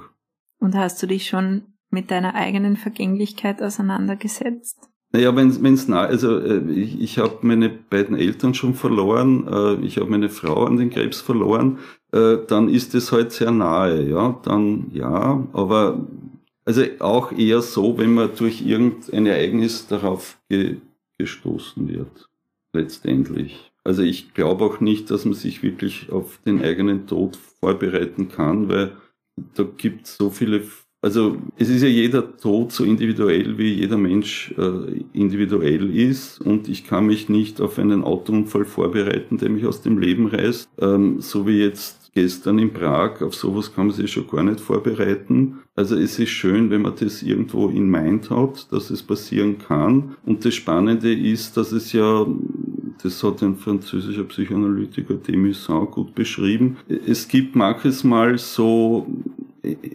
Und 0.59 0.75
hast 0.75 1.01
du 1.01 1.07
dich 1.07 1.27
schon 1.27 1.63
mit 1.89 2.11
deiner 2.11 2.33
eigenen 2.33 2.75
Vergänglichkeit 2.75 3.61
auseinandergesetzt? 3.61 4.89
Naja, 5.15 5.33
wenn 5.33 5.73
es 5.73 5.87
nah, 5.87 6.03
also 6.03 6.39
äh, 6.39 6.59
ich, 6.73 6.99
ich 6.99 7.19
habe 7.19 7.37
meine 7.43 7.69
beiden 7.69 8.17
Eltern 8.17 8.53
schon 8.53 8.73
verloren, 8.73 9.47
äh, 9.47 9.85
ich 9.85 9.95
habe 9.95 10.09
meine 10.09 10.27
Frau 10.27 10.65
an 10.65 10.75
den 10.75 10.89
Krebs 10.89 11.21
verloren, 11.21 11.79
äh, 12.11 12.35
dann 12.45 12.67
ist 12.67 12.93
es 12.95 13.13
halt 13.13 13.31
sehr 13.31 13.51
nahe, 13.51 14.09
ja, 14.09 14.37
dann 14.43 14.91
ja, 14.91 15.41
aber 15.53 16.05
also 16.65 16.83
auch 16.99 17.31
eher 17.31 17.61
so, 17.61 17.97
wenn 17.97 18.13
man 18.13 18.31
durch 18.35 18.61
irgendein 18.61 19.25
Ereignis 19.25 19.87
darauf 19.87 20.37
ge 20.49 20.81
gestoßen 21.17 21.87
wird, 21.87 22.29
letztendlich. 22.73 23.71
Also 23.85 24.01
ich 24.03 24.33
glaube 24.33 24.65
auch 24.65 24.81
nicht, 24.81 25.09
dass 25.11 25.23
man 25.23 25.33
sich 25.33 25.63
wirklich 25.63 26.11
auf 26.11 26.39
den 26.45 26.61
eigenen 26.61 27.07
Tod 27.07 27.37
vorbereiten 27.61 28.27
kann, 28.27 28.67
weil 28.67 28.97
da 29.53 29.63
gibt 29.63 30.07
es 30.07 30.17
so 30.17 30.29
viele 30.29 30.61
also 31.05 31.37
es 31.55 31.69
ist 31.69 31.83
ja 31.83 31.87
jeder 31.87 32.35
Tod 32.35 32.71
so 32.71 32.83
individuell, 32.83 33.59
wie 33.59 33.73
jeder 33.73 33.95
Mensch 33.95 34.51
äh, 34.57 35.03
individuell 35.13 35.95
ist 35.95 36.41
und 36.41 36.67
ich 36.67 36.83
kann 36.83 37.05
mich 37.05 37.29
nicht 37.29 37.61
auf 37.61 37.77
einen 37.77 38.03
Autounfall 38.03 38.65
vorbereiten, 38.65 39.37
der 39.37 39.51
mich 39.51 39.67
aus 39.67 39.83
dem 39.83 39.99
Leben 39.99 40.25
reißt, 40.25 40.67
ähm, 40.79 41.21
so 41.21 41.45
wie 41.45 41.59
jetzt 41.59 42.11
gestern 42.15 42.57
in 42.57 42.73
Prag, 42.73 43.21
auf 43.21 43.35
sowas 43.35 43.75
kann 43.75 43.87
man 43.87 43.95
sich 43.95 44.13
schon 44.13 44.25
gar 44.25 44.41
nicht 44.41 44.59
vorbereiten. 44.59 45.59
Also 45.75 45.95
es 45.95 46.17
ist 46.17 46.29
schön, 46.29 46.71
wenn 46.71 46.81
man 46.81 46.93
das 46.99 47.21
irgendwo 47.21 47.67
in 47.69 47.87
Mind 47.87 48.31
hat, 48.31 48.71
dass 48.71 48.89
es 48.89 49.03
passieren 49.03 49.59
kann. 49.59 50.15
Und 50.25 50.43
das 50.43 50.55
Spannende 50.55 51.13
ist, 51.13 51.55
dass 51.55 51.71
es 51.71 51.91
ja 51.93 52.25
das 53.03 53.21
hat 53.21 53.43
ein 53.43 53.57
französischer 53.57 54.23
Psychoanalytiker 54.23 55.15
Demusant 55.15 55.91
gut 55.91 56.15
beschrieben. 56.15 56.77
Es 57.05 57.27
gibt 57.27 57.55
manches 57.55 58.03
Mal 58.03 58.37
so 58.37 59.05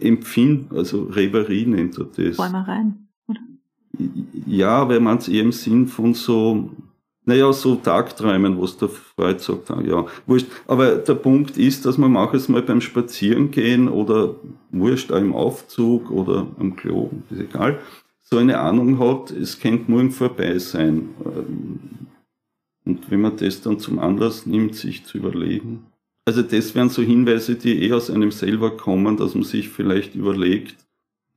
Empfinden, 0.01 0.75
also 0.75 1.03
Reverie 1.03 1.65
nennt 1.65 1.97
er 1.97 2.05
das. 2.05 2.37
Träumereien, 2.37 3.07
oder? 3.27 3.39
Ja, 4.45 4.87
weil 4.89 4.99
man 4.99 5.17
es 5.17 5.27
eher 5.27 5.43
im 5.43 5.51
Sinn 5.51 5.87
von 5.87 6.13
so 6.13 6.69
naja, 7.23 7.53
so 7.53 7.75
Tagträumen, 7.75 8.59
was 8.59 8.77
der 8.77 8.89
Freud 8.89 9.39
sagt, 9.39 9.69
ja, 9.85 10.05
wurscht. 10.25 10.47
Aber 10.67 10.95
der 10.95 11.13
Punkt 11.13 11.57
ist, 11.57 11.85
dass 11.85 11.97
man 11.97 12.11
manches 12.11 12.49
Mal 12.49 12.63
beim 12.63 12.81
Spazierengehen 12.81 13.87
oder 13.87 14.35
wurscht 14.71 15.11
auch 15.11 15.19
im 15.19 15.33
Aufzug 15.33 16.09
oder 16.09 16.47
am 16.59 16.75
Klo, 16.75 17.11
ist 17.29 17.39
egal, 17.39 17.79
so 18.21 18.37
eine 18.37 18.59
Ahnung 18.59 18.97
hat, 18.97 19.29
es 19.31 19.59
könnte 19.59 19.91
morgen 19.91 20.11
vorbei 20.11 20.57
sein. 20.57 21.09
Und 22.85 23.11
wenn 23.11 23.21
man 23.21 23.37
das 23.37 23.61
dann 23.61 23.77
zum 23.77 23.99
Anlass 23.99 24.45
nimmt, 24.45 24.75
sich 24.75 25.05
zu 25.05 25.19
überlegen. 25.19 25.85
Also 26.25 26.41
das 26.43 26.75
wären 26.75 26.89
so 26.89 27.01
Hinweise, 27.01 27.55
die 27.55 27.83
eh 27.83 27.93
aus 27.93 28.09
einem 28.09 28.31
selber 28.31 28.77
kommen, 28.77 29.17
dass 29.17 29.33
man 29.33 29.43
sich 29.43 29.69
vielleicht 29.69 30.15
überlegt, 30.15 30.77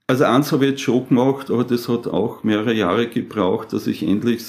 also 0.06 0.24
eins 0.24 0.52
habe 0.52 0.66
ich 0.66 0.72
jetzt 0.72 0.82
schon 0.82 1.08
gemacht, 1.08 1.50
aber 1.50 1.64
das 1.64 1.88
hat 1.88 2.06
auch 2.06 2.44
mehrere 2.44 2.74
Jahre 2.74 3.08
gebraucht, 3.08 3.72
dass 3.72 3.86
ich 3.86 4.02
endlich 4.02 4.42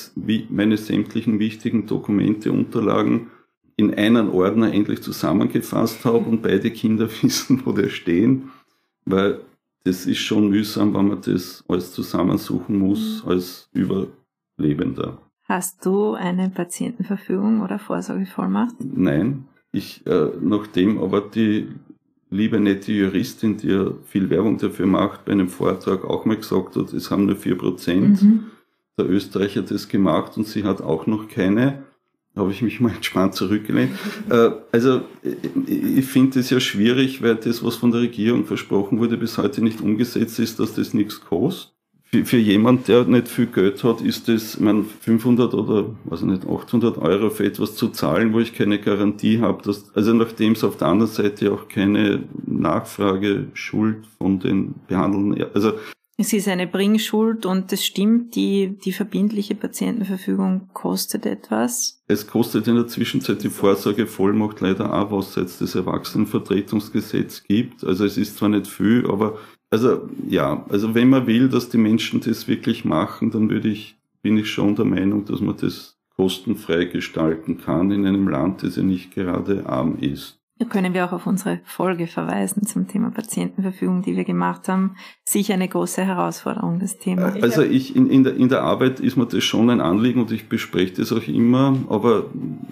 meine 0.49 0.75
sämtlichen 0.75 1.39
wichtigen 1.39 1.87
Dokumente, 1.87 2.51
Unterlagen 2.51 3.31
in 3.77 3.93
einen 3.93 4.29
Ordner 4.29 4.73
endlich 4.73 5.01
zusammengefasst 5.01 6.03
habe 6.03 6.29
und 6.29 6.41
beide 6.41 6.71
Kinder 6.71 7.09
wissen, 7.21 7.61
wo 7.65 7.71
die 7.71 7.89
stehen, 7.89 8.51
weil 9.05 9.39
das 9.85 10.05
ist 10.05 10.19
schon 10.19 10.49
mühsam, 10.49 10.93
wenn 10.93 11.07
man 11.07 11.21
das 11.21 11.63
alles 11.67 11.93
zusammensuchen 11.93 12.77
muss 12.77 13.23
mhm. 13.23 13.31
als 13.31 13.69
Überlebender. 13.71 15.19
Hast 15.43 15.85
du 15.85 16.13
eine 16.15 16.49
Patientenverfügung 16.49 17.61
oder 17.61 17.77
Vorsorgevollmacht? 17.79 18.75
Nein. 18.79 19.45
Ich, 19.75 20.07
äh, 20.07 20.29
nachdem 20.41 20.99
aber 20.99 21.19
die 21.19 21.67
liebe 22.29 22.61
nette 22.61 22.93
Juristin, 22.93 23.57
die 23.57 23.67
ja 23.67 23.91
viel 24.05 24.29
Werbung 24.29 24.57
dafür 24.57 24.85
macht, 24.85 25.25
bei 25.25 25.33
einem 25.33 25.49
Vortrag 25.49 26.05
auch 26.05 26.23
mal 26.23 26.37
gesagt 26.37 26.77
hat, 26.77 26.93
es 26.93 27.11
haben 27.11 27.25
nur 27.25 27.35
4% 27.35 27.93
mhm. 28.23 28.45
der 28.97 29.09
Österreicher 29.09 29.63
das 29.63 29.89
gemacht 29.89 30.37
und 30.37 30.47
sie 30.47 30.63
hat 30.63 30.81
auch 30.81 31.07
noch 31.07 31.27
keine. 31.27 31.83
Da 32.33 32.41
habe 32.41 32.51
ich 32.51 32.61
mich 32.61 32.79
mal 32.79 32.91
entspannt 32.95 33.35
zurückgelehnt. 33.35 33.91
äh, 34.29 34.51
also 34.71 35.01
ich 35.67 36.05
finde 36.05 36.39
es 36.39 36.49
ja 36.49 36.61
schwierig, 36.61 37.21
weil 37.21 37.35
das, 37.35 37.61
was 37.61 37.75
von 37.75 37.91
der 37.91 37.99
Regierung 37.99 38.45
versprochen 38.45 38.99
wurde, 38.99 39.17
bis 39.17 39.37
heute 39.37 39.61
nicht 39.61 39.81
umgesetzt 39.81 40.39
ist, 40.39 40.57
dass 40.59 40.73
das 40.73 40.93
nichts 40.93 41.19
kostet 41.19 41.74
für, 42.15 42.25
für 42.25 42.37
jemand, 42.37 42.87
der 42.87 43.05
nicht 43.05 43.27
viel 43.27 43.47
Geld 43.47 43.83
hat, 43.83 44.01
ist 44.01 44.27
das, 44.27 44.59
man 44.59 44.85
500 44.85 45.53
oder 45.53 45.95
was 46.05 46.21
nicht 46.21 46.45
800 46.45 46.97
Euro 46.97 47.29
für 47.29 47.45
etwas 47.45 47.75
zu 47.75 47.89
zahlen, 47.89 48.33
wo 48.33 48.39
ich 48.39 48.53
keine 48.53 48.79
Garantie 48.79 49.39
habe, 49.39 49.63
dass 49.63 49.93
also 49.95 50.13
nachdem 50.13 50.53
es 50.53 50.63
auf 50.63 50.77
der 50.77 50.87
anderen 50.87 51.11
Seite 51.11 51.51
auch 51.51 51.67
keine 51.67 52.23
Nachfrage 52.45 53.47
Schuld 53.53 54.05
von 54.17 54.39
den 54.39 54.75
Behandelnden, 54.87 55.45
also 55.53 55.73
es 56.17 56.31
ist 56.31 56.47
eine 56.47 56.65
Bringschuld 56.65 57.45
und 57.45 57.73
es 57.73 57.83
stimmt, 57.83 58.37
die, 58.37 58.77
die 58.85 58.93
verbindliche 58.93 59.53
Patientenverfügung 59.53 60.69
kostet 60.71 61.25
etwas. 61.25 62.01
Es 62.07 62.25
kostet 62.25 62.69
in 62.69 62.75
der 62.75 62.87
Zwischenzeit 62.87 63.43
die 63.43 63.49
Vorsorgevollmacht 63.49 64.61
leider 64.61 64.93
auch, 64.93 65.11
was 65.11 65.31
es 65.31 65.35
jetzt 65.35 65.61
das 65.61 65.75
Erwachsenenvertretungsgesetz 65.75 67.43
gibt. 67.43 67.83
Also 67.83 68.05
es 68.05 68.17
ist 68.17 68.37
zwar 68.37 68.47
nicht 68.47 68.67
viel, 68.67 69.05
aber 69.11 69.37
also 69.69 70.09
ja, 70.27 70.65
also 70.69 70.95
wenn 70.95 71.09
man 71.09 71.27
will, 71.27 71.49
dass 71.49 71.69
die 71.69 71.77
Menschen 71.77 72.21
das 72.21 72.47
wirklich 72.47 72.85
machen, 72.85 73.31
dann 73.31 73.49
würde 73.49 73.69
ich, 73.69 73.97
bin 74.21 74.37
ich 74.37 74.49
schon 74.49 74.75
der 74.75 74.85
Meinung, 74.85 75.25
dass 75.25 75.41
man 75.41 75.57
das 75.57 75.97
kostenfrei 76.15 76.85
gestalten 76.85 77.57
kann 77.57 77.91
in 77.91 78.05
einem 78.05 78.27
Land, 78.27 78.63
das 78.63 78.77
ja 78.77 78.83
nicht 78.83 79.13
gerade 79.13 79.65
arm 79.65 79.97
ist. 79.99 80.39
Da 80.57 80.63
können 80.63 80.93
wir 80.93 81.03
auch 81.03 81.11
auf 81.11 81.27
unsere 81.27 81.59
Folge 81.65 82.07
verweisen 82.07 82.65
zum 82.65 82.87
Thema 82.87 83.11
Patientenverfügung, 83.11 84.03
die 84.03 84.15
wir 84.15 84.23
gemacht 84.23 84.69
haben. 84.69 84.95
Sicher 85.25 85.53
eine 85.53 85.67
große 85.67 86.01
Herausforderung, 86.05 86.79
das 86.79 86.97
Thema. 86.97 87.33
Also 87.41 87.61
ich, 87.61 87.93
in, 87.93 88.09
in, 88.09 88.23
der, 88.23 88.37
in 88.37 88.47
der 88.47 88.61
Arbeit 88.61 89.01
ist 89.01 89.17
mir 89.17 89.25
das 89.25 89.43
schon 89.43 89.69
ein 89.69 89.81
Anliegen 89.81 90.21
und 90.21 90.31
ich 90.31 90.47
bespreche 90.47 90.93
das 90.93 91.11
auch 91.11 91.27
immer, 91.27 91.77
aber 91.89 92.27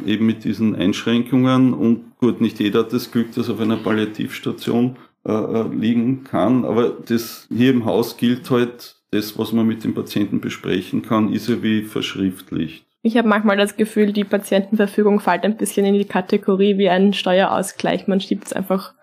eben 0.05 0.25
mit 0.25 0.45
diesen 0.45 0.77
Einschränkungen 0.77 1.73
und 1.73 2.17
gut, 2.19 2.39
nicht 2.39 2.61
jeder 2.61 2.79
hat 2.79 2.93
das 2.93 3.11
Glück, 3.11 3.33
dass 3.33 3.49
auf 3.49 3.59
einer 3.59 3.75
Palliativstation 3.75 4.95
äh, 5.25 5.31
äh, 5.31 5.67
liegen 5.73 6.23
kann. 6.23 6.65
Aber 6.65 6.89
das 6.89 7.47
hier 7.49 7.71
im 7.71 7.85
Haus 7.85 8.17
gilt 8.17 8.49
halt, 8.49 8.95
das, 9.11 9.37
was 9.37 9.51
man 9.51 9.67
mit 9.67 9.83
dem 9.83 9.93
Patienten 9.93 10.41
besprechen 10.41 11.01
kann, 11.03 11.31
ist 11.31 11.47
ja 11.47 11.61
wie 11.61 11.83
verschriftlicht. 11.83 12.85
Ich 13.03 13.17
habe 13.17 13.27
manchmal 13.27 13.57
das 13.57 13.75
Gefühl, 13.75 14.13
die 14.13 14.23
Patientenverfügung 14.23 15.19
fällt 15.19 15.43
ein 15.43 15.57
bisschen 15.57 15.85
in 15.85 15.93
die 15.93 16.05
Kategorie 16.05 16.77
wie 16.77 16.89
ein 16.89 17.13
Steuerausgleich. 17.13 18.07
Man 18.07 18.21
schiebt 18.21 18.47
es 18.47 18.53
einfach 18.53 18.93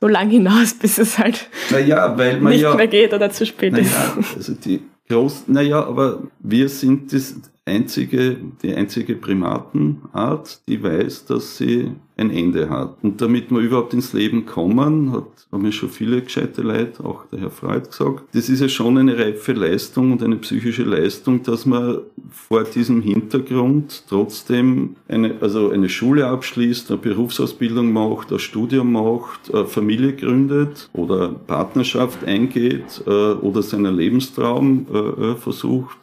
so 0.00 0.08
lang 0.08 0.30
hinaus, 0.30 0.74
bis 0.74 0.98
es 0.98 1.18
halt 1.18 1.48
naja, 1.70 2.16
weil 2.16 2.40
man 2.40 2.52
nicht 2.52 2.62
ja, 2.62 2.74
mehr 2.74 2.86
geht 2.86 3.12
oder 3.12 3.30
zu 3.30 3.44
spät 3.46 3.72
naja, 3.72 4.16
ist. 4.18 4.36
Also 4.36 4.54
die 4.54 4.82
groß, 5.08 5.48
naja, 5.48 5.84
aber 5.84 6.22
wir 6.38 6.68
sind 6.68 7.12
das 7.12 7.34
einzige, 7.64 8.36
die 8.62 8.74
einzige 8.74 9.14
Primatenart, 9.14 10.60
die 10.66 10.82
weiß, 10.82 11.26
dass 11.26 11.56
sie 11.56 11.92
ein 12.20 12.30
Ende 12.30 12.68
hat. 12.68 12.98
Und 13.02 13.20
damit 13.20 13.50
wir 13.50 13.60
überhaupt 13.60 13.94
ins 13.94 14.12
Leben 14.12 14.44
kommen, 14.44 15.12
hat, 15.12 15.24
haben 15.50 15.64
ja 15.64 15.72
schon 15.72 15.88
viele 15.88 16.20
gescheite 16.20 16.62
Leute, 16.62 17.02
auch 17.04 17.24
der 17.26 17.40
Herr 17.40 17.50
Freud 17.50 17.86
gesagt, 17.86 18.24
das 18.34 18.48
ist 18.48 18.60
ja 18.60 18.68
schon 18.68 18.98
eine 18.98 19.18
reife 19.18 19.52
Leistung 19.52 20.12
und 20.12 20.22
eine 20.22 20.36
psychische 20.36 20.82
Leistung, 20.82 21.42
dass 21.42 21.64
man 21.64 22.00
vor 22.30 22.64
diesem 22.64 23.00
Hintergrund 23.00 24.04
trotzdem 24.08 24.96
eine, 25.08 25.36
also 25.40 25.70
eine 25.70 25.88
Schule 25.88 26.26
abschließt, 26.26 26.90
eine 26.90 27.00
Berufsausbildung 27.00 27.90
macht, 27.92 28.32
ein 28.32 28.38
Studium 28.38 28.92
macht, 28.92 29.52
eine 29.52 29.66
Familie 29.66 30.12
gründet 30.12 30.90
oder 30.92 31.30
Partnerschaft 31.30 32.24
eingeht 32.24 33.02
äh, 33.06 33.10
oder 33.10 33.62
seinen 33.62 33.96
Lebenstraum 33.96 34.86
äh, 34.92 34.98
äh, 34.98 35.34
versucht 35.36 35.96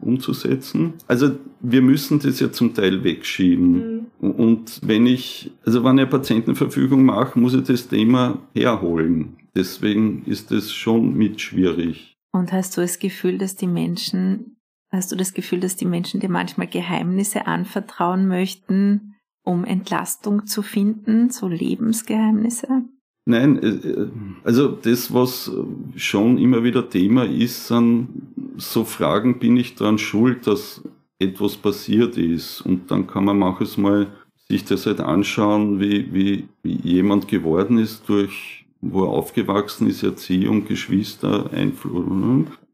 umzusetzen. 0.00 0.87
Also 1.06 1.32
wir 1.60 1.82
müssen 1.82 2.18
das 2.20 2.40
ja 2.40 2.50
zum 2.52 2.74
Teil 2.74 3.04
wegschieben. 3.04 4.06
Mhm. 4.20 4.30
Und 4.30 4.80
wenn 4.82 5.06
ich, 5.06 5.50
also 5.64 5.84
wenn 5.84 5.96
ich 5.96 6.02
eine 6.02 6.10
Patientenverfügung 6.10 7.04
mache, 7.04 7.38
muss 7.38 7.54
ich 7.54 7.64
das 7.64 7.88
Thema 7.88 8.38
herholen. 8.54 9.36
Deswegen 9.54 10.24
ist 10.24 10.52
es 10.52 10.72
schon 10.72 11.14
mit 11.14 11.40
schwierig. 11.40 12.16
Und 12.32 12.52
hast 12.52 12.76
du 12.76 12.80
das 12.80 12.98
Gefühl, 12.98 13.38
dass 13.38 13.56
die 13.56 13.66
Menschen, 13.66 14.56
hast 14.90 15.10
du 15.10 15.16
das 15.16 15.34
Gefühl, 15.34 15.60
dass 15.60 15.76
die 15.76 15.86
Menschen 15.86 16.20
dir 16.20 16.28
manchmal 16.28 16.66
Geheimnisse 16.66 17.46
anvertrauen 17.46 18.28
möchten, 18.28 19.14
um 19.44 19.64
Entlastung 19.64 20.46
zu 20.46 20.62
finden, 20.62 21.30
so 21.30 21.48
Lebensgeheimnisse? 21.48 22.84
Nein, 23.28 23.58
äh, 23.62 23.68
äh, 23.68 24.10
also 24.44 24.68
das, 24.68 25.12
was 25.12 25.50
schon 25.96 26.38
immer 26.38 26.64
wieder 26.64 26.88
Thema 26.88 27.24
ist, 27.26 27.66
sind 27.66 28.08
so 28.58 28.84
Fragen, 28.84 29.38
bin 29.38 29.56
ich 29.56 29.74
daran 29.74 29.98
schuld, 29.98 30.46
dass 30.46 30.82
etwas 31.18 31.56
passiert 31.56 32.16
ist. 32.16 32.60
Und 32.60 32.90
dann 32.90 33.06
kann 33.06 33.24
man 33.24 33.38
manches 33.38 33.76
Mal 33.76 34.08
sich 34.48 34.64
das 34.64 34.86
halt 34.86 35.00
anschauen, 35.00 35.80
wie, 35.80 36.12
wie, 36.12 36.48
wie 36.62 36.76
jemand 36.76 37.28
geworden 37.28 37.78
ist 37.78 38.08
durch, 38.08 38.66
wo 38.80 39.04
er 39.04 39.10
aufgewachsen 39.10 39.88
ist, 39.88 40.02
Erziehung, 40.02 40.66
Geschwister, 40.66 41.50
Einfluss. 41.52 42.06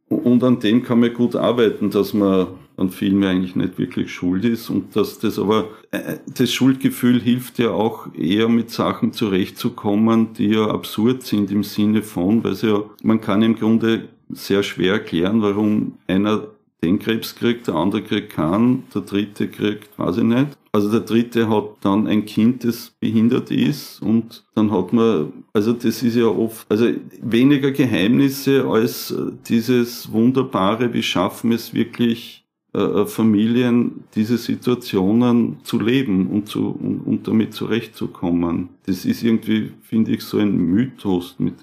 Und 0.09 0.45
an 0.45 0.61
dem 0.61 0.83
kann 0.83 1.01
man 1.01 1.13
gut 1.13 1.35
arbeiten, 1.35 1.91
dass 1.91 2.15
man 2.15 2.49
an 2.77 2.91
Filmen 2.91 3.25
eigentlich 3.25 3.57
nicht 3.57 3.79
wirklich 3.79 4.13
schuld 4.13 4.45
ist 4.45 4.69
und 4.69 4.97
dass 4.97 5.19
das 5.21 5.39
aber, 5.39 5.69
äh, 5.93 6.17
das 6.27 6.53
Schuldgefühl 6.53 7.21
hilft 7.21 7.59
ja 7.61 7.71
auch 7.71 8.13
eher 8.15 8.49
mit 8.49 8.71
Sachen 8.71 9.13
zurechtzukommen, 9.13 10.33
die 10.35 10.49
ja 10.49 10.67
absurd 10.69 11.23
sind 11.23 11.53
im 11.53 11.63
Sinne 11.63 12.03
von, 12.03 12.43
weil 12.43 12.55
ja, 12.55 12.83
man 13.03 13.21
kann 13.21 13.43
im 13.43 13.55
Grunde 13.55 14.09
sehr 14.35 14.63
schwer 14.63 14.95
erklären, 14.95 15.43
warum 15.43 15.99
einer 16.07 16.49
den 16.83 16.99
Krebs 16.99 17.35
kriegt, 17.35 17.67
der 17.67 17.77
andere 17.77 18.03
kriegt 18.03 18.31
keinen, 18.31 18.85
der 18.95 19.03
dritte 19.03 19.49
kriegt, 19.49 19.99
weiß 19.99 20.19
ich 20.19 20.25
nicht. 20.25 20.59
Also 20.73 20.91
der 20.91 21.01
dritte 21.01 21.49
hat 21.49 21.77
dann 21.81 22.07
ein 22.07 22.27
Kind, 22.27 22.65
das 22.65 22.93
behindert 23.01 23.51
ist 23.51 24.03
und 24.03 24.45
dann 24.55 24.71
hat 24.71 24.93
man, 24.93 25.33
also 25.53 25.73
das 25.73 26.03
ist 26.03 26.17
ja 26.17 26.27
oft, 26.27 26.67
also 26.71 26.89
weniger 27.23 27.71
Geheimnisse 27.71 28.67
als 28.67 29.15
dieses 29.49 30.13
wunderbare, 30.13 30.93
wie 30.93 31.03
schaffen 31.03 31.53
es 31.53 31.73
wirklich 31.73 32.45
äh, 32.75 32.81
äh, 32.81 33.07
Familien 33.07 34.03
diese 34.17 34.37
Situationen 34.37 35.59
zu 35.63 35.79
leben 35.79 36.27
und, 36.27 36.49
zu, 36.49 36.71
und, 36.71 37.07
und 37.07 37.29
damit 37.29 37.55
zurechtzukommen. 37.55 38.71
Das 38.87 39.05
ist 39.05 39.23
irgendwie, 39.23 39.71
finde 39.81 40.11
ich, 40.11 40.23
so 40.23 40.39
ein 40.39 40.57
Mythos 40.57 41.37
mit 41.39 41.55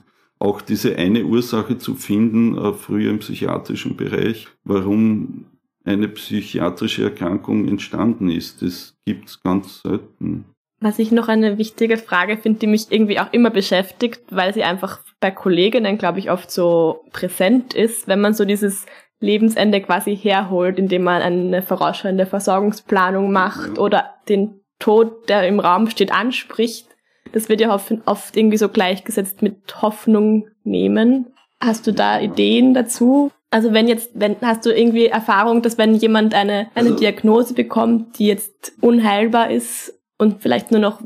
auch 0.41 0.61
diese 0.61 0.95
eine 0.95 1.23
Ursache 1.25 1.77
zu 1.77 1.95
finden, 1.95 2.57
äh, 2.57 2.73
früher 2.73 3.11
im 3.11 3.19
psychiatrischen 3.19 3.95
Bereich, 3.95 4.47
warum 4.63 5.45
eine 5.83 6.07
psychiatrische 6.07 7.03
Erkrankung 7.03 7.67
entstanden 7.67 8.29
ist. 8.29 8.61
Das 8.61 8.95
gibt's 9.05 9.41
ganz 9.41 9.81
selten. 9.81 10.45
Was 10.79 10.97
ich 10.97 11.11
noch 11.11 11.27
eine 11.27 11.57
wichtige 11.57 11.97
Frage 11.97 12.37
finde, 12.37 12.59
die 12.59 12.67
mich 12.67 12.87
irgendwie 12.91 13.19
auch 13.19 13.31
immer 13.31 13.51
beschäftigt, 13.51 14.21
weil 14.31 14.53
sie 14.53 14.63
einfach 14.63 14.99
bei 15.19 15.29
Kolleginnen, 15.29 15.99
glaube 15.99 16.19
ich, 16.19 16.31
oft 16.31 16.49
so 16.49 17.03
präsent 17.11 17.75
ist, 17.75 18.07
wenn 18.07 18.19
man 18.19 18.33
so 18.33 18.45
dieses 18.45 18.87
Lebensende 19.19 19.81
quasi 19.81 20.17
herholt, 20.17 20.79
indem 20.79 21.03
man 21.03 21.21
eine 21.21 21.61
vorausschauende 21.61 22.25
Versorgungsplanung 22.25 23.31
macht 23.31 23.77
oder 23.77 24.15
den 24.27 24.61
Tod, 24.79 25.29
der 25.29 25.47
im 25.47 25.59
Raum 25.59 25.87
steht, 25.87 26.11
anspricht. 26.11 26.87
Das 27.31 27.49
wird 27.49 27.61
ja 27.61 27.73
oft, 27.73 27.93
oft 28.05 28.35
irgendwie 28.35 28.57
so 28.57 28.69
gleichgesetzt 28.69 29.41
mit 29.41 29.81
Hoffnung 29.81 30.47
nehmen. 30.63 31.27
Hast 31.59 31.87
du 31.87 31.93
da 31.93 32.19
Ideen 32.19 32.73
dazu? 32.73 33.31
Also 33.51 33.73
wenn 33.73 33.87
jetzt, 33.87 34.11
wenn 34.13 34.37
hast 34.41 34.65
du 34.65 34.73
irgendwie 34.73 35.07
Erfahrung, 35.07 35.61
dass 35.61 35.77
wenn 35.77 35.95
jemand 35.95 36.33
eine, 36.33 36.67
eine 36.73 36.89
also, 36.89 36.95
Diagnose 36.95 37.53
bekommt, 37.53 38.17
die 38.17 38.27
jetzt 38.27 38.73
unheilbar 38.81 39.51
ist 39.51 39.93
und 40.17 40.41
vielleicht 40.41 40.71
nur 40.71 40.79
noch 40.79 41.01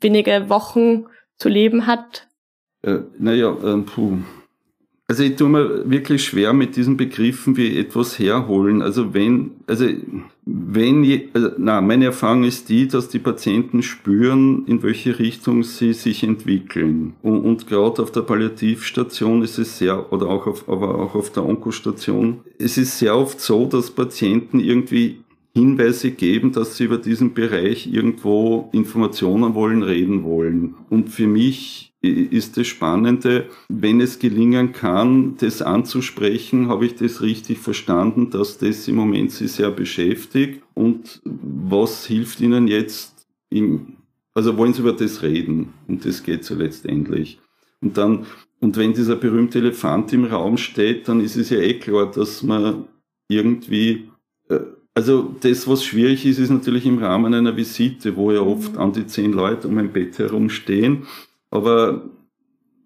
wenige 0.00 0.48
Wochen 0.48 1.06
zu 1.38 1.48
leben 1.48 1.86
hat? 1.86 2.26
Äh, 2.82 2.98
naja, 3.18 3.50
äh, 3.50 3.78
puh. 3.82 4.18
Also 5.06 5.22
ich 5.22 5.36
tue 5.36 5.50
mir 5.50 5.90
wirklich 5.90 6.24
schwer 6.24 6.54
mit 6.54 6.76
diesen 6.76 6.96
Begriffen 6.96 7.58
wie 7.58 7.76
etwas 7.76 8.18
herholen. 8.18 8.80
Also 8.80 9.12
wenn, 9.12 9.50
also 9.66 9.86
wenn, 10.46 11.28
also, 11.34 11.50
na, 11.58 11.82
meine 11.82 12.06
Erfahrung 12.06 12.44
ist 12.44 12.70
die, 12.70 12.88
dass 12.88 13.10
die 13.10 13.18
Patienten 13.18 13.82
spüren, 13.82 14.64
in 14.66 14.82
welche 14.82 15.18
Richtung 15.18 15.62
sie 15.62 15.92
sich 15.92 16.22
entwickeln. 16.22 17.14
Und, 17.20 17.40
und 17.40 17.66
gerade 17.66 18.02
auf 18.02 18.12
der 18.12 18.22
Palliativstation 18.22 19.42
ist 19.42 19.58
es 19.58 19.76
sehr, 19.76 20.10
oder 20.10 20.28
auch 20.28 20.46
auf, 20.46 20.68
aber 20.70 20.98
auch 20.98 21.14
auf 21.14 21.30
der 21.30 21.44
Onkostation, 21.44 22.40
es 22.58 22.78
ist 22.78 22.98
sehr 22.98 23.14
oft 23.14 23.40
so, 23.40 23.66
dass 23.66 23.90
Patienten 23.90 24.58
irgendwie 24.58 25.18
Hinweise 25.54 26.10
geben, 26.12 26.50
dass 26.52 26.76
sie 26.76 26.84
über 26.84 26.98
diesen 26.98 27.34
Bereich 27.34 27.86
irgendwo 27.86 28.70
Informationen 28.72 29.54
wollen, 29.54 29.82
reden 29.82 30.24
wollen. 30.24 30.74
Und 30.90 31.10
für 31.10 31.28
mich 31.28 31.93
ist 32.10 32.56
das 32.56 32.66
Spannende, 32.66 33.48
wenn 33.68 34.00
es 34.00 34.18
gelingen 34.18 34.72
kann, 34.72 35.36
das 35.38 35.62
anzusprechen, 35.62 36.68
habe 36.68 36.86
ich 36.86 36.94
das 36.96 37.22
richtig 37.22 37.58
verstanden, 37.58 38.30
dass 38.30 38.58
das 38.58 38.88
im 38.88 38.96
Moment 38.96 39.32
sie 39.32 39.48
sehr 39.48 39.70
beschäftigt. 39.70 40.62
Und 40.74 41.20
was 41.24 42.06
hilft 42.06 42.40
ihnen 42.40 42.68
jetzt 42.68 43.26
im, 43.50 43.96
also 44.34 44.56
wollen 44.56 44.74
sie 44.74 44.80
über 44.80 44.92
das 44.92 45.22
reden? 45.22 45.74
Und 45.88 46.04
das 46.04 46.22
geht 46.22 46.44
so 46.44 46.54
letztendlich. 46.54 47.40
Und 47.80 47.96
dann, 47.96 48.26
und 48.60 48.76
wenn 48.76 48.94
dieser 48.94 49.16
berühmte 49.16 49.58
Elefant 49.58 50.12
im 50.12 50.24
Raum 50.24 50.56
steht, 50.56 51.08
dann 51.08 51.20
ist 51.20 51.36
es 51.36 51.50
ja 51.50 51.58
eh 51.58 51.74
klar, 51.74 52.10
dass 52.10 52.42
man 52.42 52.84
irgendwie, 53.28 54.08
äh, 54.48 54.60
also 54.94 55.34
das, 55.40 55.66
was 55.66 55.84
schwierig 55.84 56.24
ist, 56.24 56.38
ist 56.38 56.50
natürlich 56.50 56.86
im 56.86 56.98
Rahmen 56.98 57.34
einer 57.34 57.56
Visite, 57.56 58.16
wo 58.16 58.30
ja 58.32 58.40
oft 58.40 58.76
an 58.76 58.92
die 58.92 59.06
zehn 59.06 59.32
Leute 59.32 59.68
um 59.68 59.78
ein 59.78 59.92
Bett 59.92 60.18
herum 60.18 60.48
stehen 60.50 61.06
aber 61.54 62.02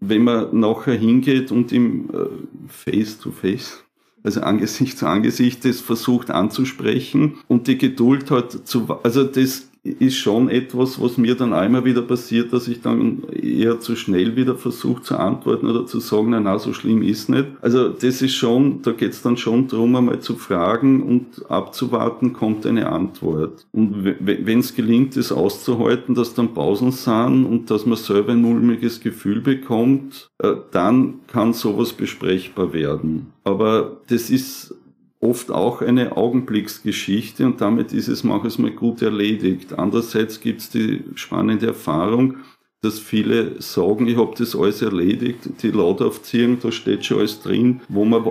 wenn 0.01 0.23
man 0.23 0.61
nachher 0.61 0.95
hingeht 0.95 1.51
und 1.51 1.73
im 1.73 2.11
äh, 2.11 2.69
Face-to-Face, 2.69 3.83
also 4.23 4.43
Angesicht 4.43 4.99
zu 4.99 5.07
Angesicht, 5.07 5.65
das 5.65 5.81
versucht 5.81 6.31
anzusprechen 6.31 7.39
und 7.49 7.67
die 7.67 7.79
Geduld 7.79 8.31
hat 8.31 8.53
zu, 8.67 8.87
also 9.03 9.25
das 9.25 9.71
ist 9.99 10.17
schon 10.17 10.49
etwas, 10.49 11.01
was 11.01 11.19
mir 11.19 11.35
dann 11.35 11.53
einmal 11.53 11.85
wieder 11.85 12.03
passiert, 12.03 12.53
dass 12.53 12.69
ich 12.69 12.81
dann 12.81 13.23
eher 13.33 13.81
zu 13.81 13.97
schnell 13.97 14.37
wieder 14.37 14.55
versuche 14.55 15.03
zu 15.03 15.17
antworten 15.17 15.67
oder 15.67 15.87
zu 15.87 16.01
sagen, 16.01 16.31
na, 16.31 16.41
na 16.41 16.59
so 16.59 16.73
schlimm 16.73 17.03
ist 17.03 17.29
nicht. 17.29 17.47
Also 17.61 17.89
das 17.89 18.23
ist 18.23 18.35
schon, 18.35 18.83
da 18.83 18.93
geht 18.93 19.13
es 19.13 19.23
dann 19.23 19.37
schon 19.37 19.69
darum, 19.69 19.97
einmal 19.97 20.21
zu 20.21 20.37
fragen 20.37 21.03
und 21.03 21.51
abzuwarten, 21.51 22.33
kommt 22.33 22.67
eine 22.67 22.91
Antwort. 22.91 23.67
Und 23.73 24.05
wenn 24.21 24.59
es 24.61 24.75
gelingt, 24.75 25.17
das 25.17 25.33
auszuhalten, 25.33 26.15
dass 26.15 26.35
dann 26.35 26.55
Pausen 26.55 26.93
sind 26.93 27.45
und 27.45 27.71
dass 27.71 27.87
man 27.87 27.97
selber 27.97 28.33
ein 28.33 28.43
mulmiges 28.43 29.01
Gefühl 29.01 29.41
bekommt, 29.41 30.29
äh, 30.39 30.55
dann 30.71 31.21
kann 31.27 31.53
sowas 31.53 31.93
besprechbar 31.93 32.73
werden. 32.73 33.33
Aber 33.45 33.99
das 34.09 34.31
ist 34.31 34.75
oft 35.21 35.51
auch 35.51 35.83
eine 35.83 36.17
Augenblicksgeschichte 36.17 37.45
und 37.45 37.61
damit 37.61 37.93
ist 37.93 38.09
es 38.09 38.25
manchmal 38.25 38.71
gut 38.71 39.03
erledigt. 39.03 39.79
Andererseits 39.79 40.41
gibt 40.41 40.61
es 40.61 40.71
die 40.71 41.03
spannende 41.15 41.67
Erfahrung, 41.67 42.37
dass 42.81 43.01
viele 43.01 43.61
sagen, 43.61 44.07
ich 44.07 44.17
habe 44.17 44.35
das 44.39 44.55
alles 44.55 44.83
erledigt, 44.83 45.41
die 45.63 45.73
Lautaufziehung, 45.73 46.59
da 46.61 46.71
steht 46.71 47.05
schon 47.05 47.19
alles 47.19 47.41
drin, 47.41 47.81
wo 47.89 48.05
man 48.05 48.25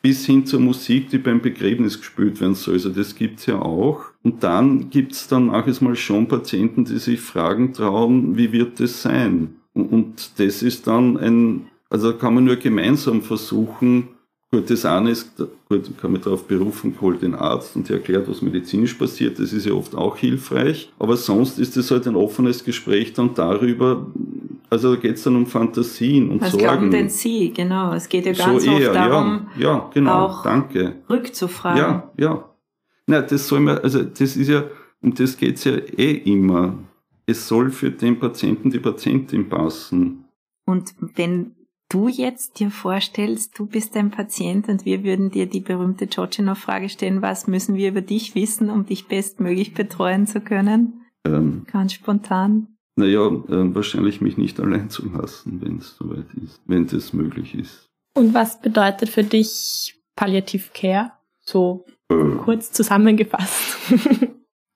bis 0.00 0.26
hin 0.26 0.46
zur 0.46 0.60
Musik, 0.60 1.10
die 1.10 1.18
beim 1.18 1.40
Begräbnis 1.40 1.98
gespielt 1.98 2.40
werden 2.40 2.54
soll. 2.54 2.74
Also 2.74 2.90
das 2.90 3.16
gibt's 3.16 3.46
ja 3.46 3.60
auch. 3.60 4.04
Und 4.22 4.44
dann 4.44 4.90
gibt's 4.90 5.26
dann 5.26 5.46
manchmal 5.46 5.96
schon 5.96 6.28
Patienten, 6.28 6.84
die 6.84 6.98
sich 6.98 7.20
fragen 7.20 7.72
trauen, 7.72 8.36
wie 8.36 8.52
wird 8.52 8.78
das 8.78 9.02
sein? 9.02 9.56
Und 9.74 10.38
das 10.38 10.62
ist 10.62 10.86
dann 10.86 11.16
ein, 11.16 11.66
also 11.88 12.14
kann 12.14 12.34
man 12.34 12.44
nur 12.44 12.56
gemeinsam 12.56 13.22
versuchen, 13.22 14.08
Gut, 14.52 14.68
das 14.68 14.84
eine 14.84 15.10
ist, 15.10 15.36
gut, 15.68 15.96
kann 16.00 16.10
man 16.10 16.20
darauf 16.22 16.48
berufen, 16.48 16.96
holt 17.00 17.22
den 17.22 17.36
Arzt 17.36 17.76
und 17.76 17.88
der 17.88 17.98
erklärt, 17.98 18.28
was 18.28 18.42
medizinisch 18.42 18.94
passiert. 18.94 19.38
Das 19.38 19.52
ist 19.52 19.64
ja 19.64 19.72
oft 19.72 19.94
auch 19.94 20.16
hilfreich. 20.16 20.92
Aber 20.98 21.16
sonst 21.16 21.60
ist 21.60 21.76
es 21.76 21.92
halt 21.92 22.08
ein 22.08 22.16
offenes 22.16 22.64
Gespräch 22.64 23.12
dann 23.12 23.32
darüber, 23.34 24.06
also 24.68 24.94
da 24.94 25.00
geht 25.00 25.16
es 25.16 25.22
dann 25.22 25.36
um 25.36 25.46
Fantasien 25.46 26.30
und 26.30 26.40
was 26.40 26.50
Sorgen. 26.50 26.64
Was 26.64 26.72
glauben 26.72 26.90
denn 26.90 27.08
Sie? 27.08 27.52
Genau, 27.52 27.92
es 27.92 28.08
geht 28.08 28.26
ja 28.26 28.32
ganz 28.32 28.64
so 28.64 28.70
eher, 28.72 28.88
oft 28.88 28.96
darum, 28.96 29.46
ja, 29.56 29.62
ja, 29.62 29.90
genau, 29.94 30.26
auch 30.26 30.42
danke. 30.42 30.96
rückzufragen. 31.08 31.78
Ja, 31.78 32.10
ja. 32.16 32.44
Na, 33.06 33.20
das 33.20 33.46
soll 33.46 33.60
man, 33.60 33.78
also 33.78 34.02
das 34.02 34.36
ist 34.36 34.48
ja, 34.48 34.64
um 35.00 35.14
das 35.14 35.36
geht's 35.36 35.62
ja 35.62 35.76
eh 35.76 36.12
immer. 36.24 36.74
Es 37.24 37.46
soll 37.46 37.70
für 37.70 37.92
den 37.92 38.18
Patienten, 38.18 38.70
die 38.70 38.80
Patientin 38.80 39.48
passen. 39.48 40.24
Und 40.66 40.94
wenn 41.14 41.54
du 41.90 42.08
jetzt 42.08 42.58
dir 42.58 42.70
vorstellst, 42.70 43.58
du 43.58 43.66
bist 43.66 43.94
ein 43.96 44.10
Patient 44.10 44.68
und 44.68 44.86
wir 44.86 45.04
würden 45.04 45.30
dir 45.30 45.46
die 45.46 45.60
berühmte 45.60 46.08
Tschotschinow-Frage 46.08 46.88
stellen, 46.88 47.20
was 47.20 47.46
müssen 47.46 47.74
wir 47.74 47.90
über 47.90 48.00
dich 48.00 48.34
wissen, 48.34 48.70
um 48.70 48.86
dich 48.86 49.08
bestmöglich 49.08 49.74
betreuen 49.74 50.26
zu 50.26 50.40
können? 50.40 51.02
Ähm, 51.26 51.66
Ganz 51.70 51.92
spontan. 51.92 52.68
Naja, 52.96 53.26
äh, 53.26 53.74
wahrscheinlich 53.74 54.20
mich 54.20 54.38
nicht 54.38 54.58
allein 54.60 54.88
zu 54.88 55.08
lassen, 55.10 55.60
wenn 55.60 55.78
es 55.78 55.96
soweit 55.96 56.26
ist, 56.42 56.60
wenn 56.66 56.86
das 56.86 57.12
möglich 57.12 57.54
ist. 57.54 57.90
Und 58.14 58.34
was 58.34 58.60
bedeutet 58.60 59.08
für 59.08 59.24
dich 59.24 59.94
Palliative 60.16 60.70
Care? 60.72 61.12
So 61.40 61.84
äh. 62.08 62.36
kurz 62.44 62.72
zusammengefasst. 62.72 63.76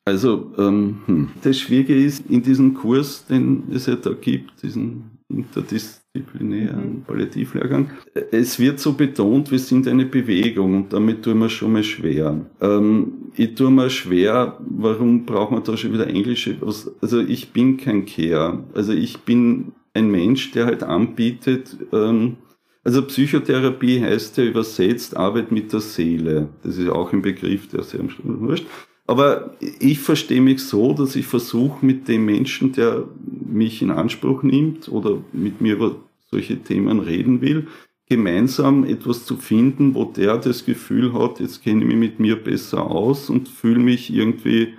also, 0.04 0.52
ähm, 0.58 1.02
hm. 1.06 1.30
das 1.42 1.58
Schwierige 1.58 1.94
ist, 1.94 2.28
in 2.30 2.42
diesem 2.42 2.74
Kurs, 2.74 3.26
den 3.26 3.64
es 3.72 3.86
ja 3.86 3.96
da 3.96 4.12
gibt, 4.12 4.62
diesen 4.62 5.13
interdisziplinären. 5.28 7.02
Palliativlehrgang. 7.06 7.90
Es 8.30 8.58
wird 8.58 8.78
so 8.78 8.92
betont, 8.92 9.50
wir 9.50 9.58
sind 9.58 9.88
eine 9.88 10.04
Bewegung 10.04 10.76
und 10.76 10.92
damit 10.92 11.22
tun 11.22 11.38
wir 11.38 11.48
schon 11.48 11.72
mal 11.72 11.82
schwer. 11.82 12.46
Ähm, 12.60 13.30
ich 13.34 13.54
tue 13.54 13.70
mir 13.70 13.90
schwer, 13.90 14.58
warum 14.60 15.24
braucht 15.24 15.50
man 15.52 15.64
da 15.64 15.76
schon 15.76 15.92
wieder 15.92 16.06
englische, 16.06 16.56
also 16.62 17.20
ich 17.20 17.52
bin 17.52 17.76
kein 17.76 18.04
Care, 18.04 18.64
also 18.74 18.92
ich 18.92 19.18
bin 19.18 19.72
ein 19.94 20.10
Mensch, 20.10 20.52
der 20.52 20.66
halt 20.66 20.82
anbietet, 20.82 21.76
ähm, 21.92 22.36
also 22.84 23.02
Psychotherapie 23.02 24.02
heißt 24.02 24.36
ja 24.36 24.44
übersetzt 24.44 25.16
Arbeit 25.16 25.50
mit 25.50 25.72
der 25.72 25.80
Seele. 25.80 26.50
Das 26.62 26.76
ist 26.76 26.90
auch 26.90 27.14
ein 27.14 27.22
Begriff, 27.22 27.68
der 27.68 27.82
sehr 27.82 28.00
wurscht. 28.22 28.66
Aber 29.06 29.54
ich 29.60 29.98
verstehe 29.98 30.40
mich 30.40 30.62
so, 30.62 30.94
dass 30.94 31.14
ich 31.14 31.26
versuche, 31.26 31.84
mit 31.84 32.08
dem 32.08 32.24
Menschen, 32.24 32.72
der 32.72 33.06
mich 33.26 33.82
in 33.82 33.90
Anspruch 33.90 34.42
nimmt 34.42 34.88
oder 34.88 35.22
mit 35.32 35.60
mir 35.60 35.74
über 35.74 35.96
solche 36.30 36.62
Themen 36.62 37.00
reden 37.00 37.40
will, 37.42 37.68
gemeinsam 38.08 38.84
etwas 38.84 39.24
zu 39.24 39.36
finden, 39.36 39.94
wo 39.94 40.04
der 40.04 40.38
das 40.38 40.64
Gefühl 40.64 41.12
hat, 41.12 41.40
jetzt 41.40 41.62
kenne 41.62 41.82
ich 41.82 41.86
mich 41.86 41.96
mit 41.96 42.20
mir 42.20 42.36
besser 42.36 42.90
aus 42.90 43.30
und 43.30 43.48
fühle 43.48 43.78
mich 43.78 44.12
irgendwie, 44.12 44.74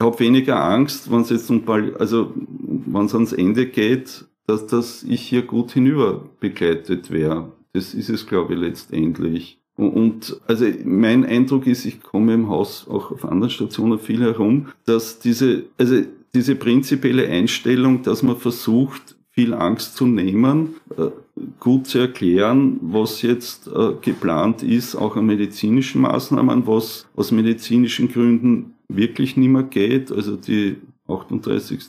habe 0.00 0.20
weniger 0.20 0.62
Angst, 0.62 1.10
wenn 1.10 1.20
es 1.20 1.30
jetzt 1.30 1.50
um, 1.50 1.62
also 1.98 2.32
wenn 2.58 3.04
es 3.04 3.14
ans 3.14 3.32
Ende 3.32 3.66
geht, 3.66 4.26
dass 4.46 4.66
das 4.66 5.02
ich 5.02 5.22
hier 5.22 5.42
gut 5.42 5.72
hinüber 5.72 6.30
begleitet 6.40 7.10
wäre. 7.10 7.52
Das 7.72 7.94
ist 7.94 8.08
es, 8.08 8.26
glaube 8.26 8.54
ich, 8.54 8.60
letztendlich. 8.60 9.60
Und 9.76 10.40
also 10.46 10.64
mein 10.84 11.24
Eindruck 11.24 11.66
ist, 11.66 11.84
ich 11.84 12.02
komme 12.02 12.34
im 12.34 12.48
Haus 12.48 12.86
auch 12.88 13.10
auf 13.10 13.24
anderen 13.24 13.50
Stationen 13.50 13.98
viel 13.98 14.22
herum, 14.22 14.68
dass 14.86 15.18
diese, 15.18 15.64
also 15.76 16.02
diese 16.34 16.54
prinzipielle 16.54 17.28
Einstellung, 17.28 18.02
dass 18.02 18.22
man 18.22 18.36
versucht, 18.36 19.16
viel 19.30 19.52
Angst 19.52 19.96
zu 19.96 20.06
nehmen, 20.06 20.76
äh, 20.96 21.10
gut 21.60 21.86
zu 21.86 21.98
erklären, 21.98 22.78
was 22.80 23.20
jetzt 23.20 23.68
äh, 23.68 23.92
geplant 24.00 24.62
ist, 24.62 24.96
auch 24.96 25.16
an 25.16 25.26
medizinischen 25.26 26.00
Maßnahmen, 26.00 26.66
was 26.66 27.06
aus 27.14 27.32
medizinischen 27.32 28.08
Gründen 28.08 28.74
wirklich 28.88 29.36
nicht 29.36 29.48
mehr 29.48 29.64
geht. 29.64 30.10
Also 30.10 30.36
die 30.36 30.76
38 31.06 31.80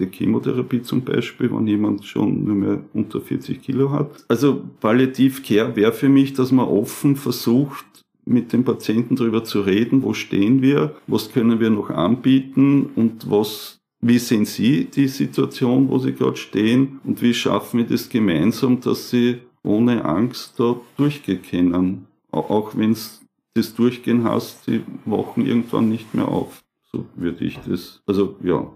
der 0.00 0.10
Chemotherapie 0.10 0.82
zum 0.82 1.02
Beispiel, 1.02 1.50
wenn 1.52 1.66
jemand 1.66 2.04
schon 2.04 2.44
nur 2.44 2.54
mehr 2.54 2.80
unter 2.92 3.20
40 3.20 3.62
Kilo 3.62 3.90
hat. 3.90 4.24
Also 4.28 4.62
Palliativ 4.80 5.42
Care 5.42 5.76
wäre 5.76 5.92
für 5.92 6.08
mich, 6.08 6.32
dass 6.32 6.50
man 6.50 6.66
offen 6.66 7.16
versucht, 7.16 7.84
mit 8.24 8.52
dem 8.52 8.64
Patienten 8.64 9.16
darüber 9.16 9.44
zu 9.44 9.60
reden, 9.60 10.02
wo 10.02 10.14
stehen 10.14 10.62
wir, 10.62 10.96
was 11.06 11.32
können 11.32 11.60
wir 11.60 11.70
noch 11.70 11.90
anbieten 11.90 12.90
und 12.96 13.30
was, 13.30 13.78
wie 14.00 14.18
sehen 14.18 14.46
Sie 14.46 14.86
die 14.86 15.08
Situation, 15.08 15.88
wo 15.88 15.98
Sie 15.98 16.12
gerade 16.12 16.36
stehen 16.36 17.00
und 17.04 17.20
wie 17.22 17.34
schaffen 17.34 17.78
wir 17.78 17.86
das 17.86 18.08
gemeinsam, 18.08 18.80
dass 18.80 19.10
Sie 19.10 19.38
ohne 19.62 20.04
Angst 20.04 20.58
da 20.58 20.76
durchgehen 20.96 21.42
können, 21.42 22.06
auch 22.30 22.76
wenn 22.76 22.92
es 22.92 23.22
das 23.54 23.74
durchgehen 23.74 24.24
hast, 24.24 24.66
die 24.66 24.82
wachen 25.04 25.46
irgendwann 25.46 25.88
nicht 25.88 26.14
mehr 26.14 26.28
auf. 26.28 26.62
So 26.90 27.06
würde 27.14 27.44
ich 27.44 27.58
das, 27.66 28.02
also 28.06 28.36
ja. 28.42 28.70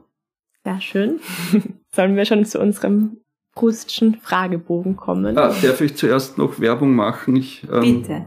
Ja, 0.68 0.83
schön. 0.83 1.18
Sollen 1.94 2.14
wir 2.14 2.26
schon 2.26 2.44
zu 2.44 2.61
unserem 2.61 3.16
Proustschen 3.54 4.16
Fragebogen 4.16 4.96
kommen? 4.96 5.38
Ah, 5.38 5.54
darf 5.62 5.81
ich 5.81 5.96
zuerst 5.96 6.37
noch 6.37 6.61
Werbung 6.61 6.94
machen? 6.94 7.37
Ich, 7.37 7.66
ähm, 7.72 8.02
Bitte. 8.02 8.26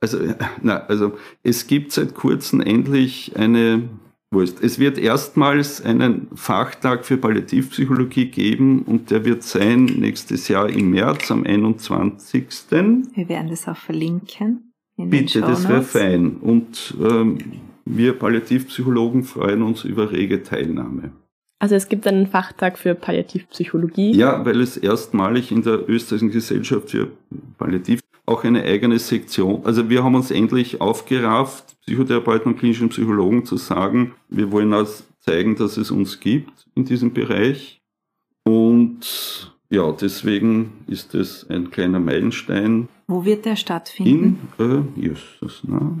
Also, 0.00 0.18
na, 0.62 0.78
also 0.86 1.12
es 1.44 1.68
gibt 1.68 1.92
seit 1.92 2.16
kurzem 2.16 2.60
endlich 2.60 3.36
eine 3.36 3.88
Wurscht. 4.32 4.56
Es 4.62 4.80
wird 4.80 4.98
erstmals 4.98 5.80
einen 5.80 6.26
Fachtag 6.34 7.04
für 7.04 7.18
Palliativpsychologie 7.18 8.26
geben 8.26 8.82
und 8.82 9.12
der 9.12 9.24
wird 9.24 9.44
sein 9.44 9.84
nächstes 9.84 10.48
Jahr 10.48 10.68
im 10.68 10.90
März 10.90 11.30
am 11.30 11.44
21. 11.44 12.46
Wir 12.70 13.28
werden 13.28 13.48
das 13.48 13.68
auch 13.68 13.76
verlinken. 13.76 14.72
Bitte, 14.96 15.40
das 15.40 15.68
wäre 15.68 15.82
fein. 15.82 16.38
Und 16.38 16.96
ähm, 17.00 17.38
wir 17.84 18.18
Palliativpsychologen 18.18 19.22
freuen 19.22 19.62
uns 19.62 19.84
über 19.84 20.10
rege 20.10 20.42
Teilnahme. 20.42 21.12
Also 21.60 21.74
es 21.74 21.88
gibt 21.88 22.06
einen 22.06 22.26
Fachtag 22.26 22.78
für 22.78 22.94
Palliativpsychologie. 22.94 24.12
Ja, 24.12 24.44
weil 24.46 24.60
es 24.62 24.78
erstmalig 24.78 25.52
in 25.52 25.62
der 25.62 25.88
österreichischen 25.88 26.30
Gesellschaft 26.30 26.90
für 26.90 27.08
Palliativ 27.58 28.00
auch 28.24 28.44
eine 28.44 28.62
eigene 28.62 28.98
Sektion. 28.98 29.60
Also 29.64 29.90
wir 29.90 30.02
haben 30.02 30.14
uns 30.14 30.30
endlich 30.30 30.80
aufgerafft, 30.80 31.76
Psychotherapeuten 31.82 32.52
und 32.52 32.58
klinischen 32.58 32.88
Psychologen 32.88 33.44
zu 33.44 33.58
sagen, 33.58 34.14
wir 34.28 34.50
wollen 34.50 34.72
auch 34.72 34.88
zeigen, 35.18 35.54
dass 35.56 35.76
es 35.76 35.90
uns 35.90 36.18
gibt 36.18 36.66
in 36.74 36.86
diesem 36.86 37.12
Bereich. 37.12 37.82
Und 38.44 39.52
ja, 39.68 39.92
deswegen 39.92 40.72
ist 40.86 41.14
es 41.14 41.48
ein 41.50 41.70
kleiner 41.70 42.00
Meilenstein. 42.00 42.88
Wo 43.06 43.24
wird 43.24 43.44
der 43.44 43.56
stattfinden? 43.56 44.48
In, 44.58 44.64
äh, 44.96 45.00
Jesus, 45.00 45.62
na, 45.66 45.98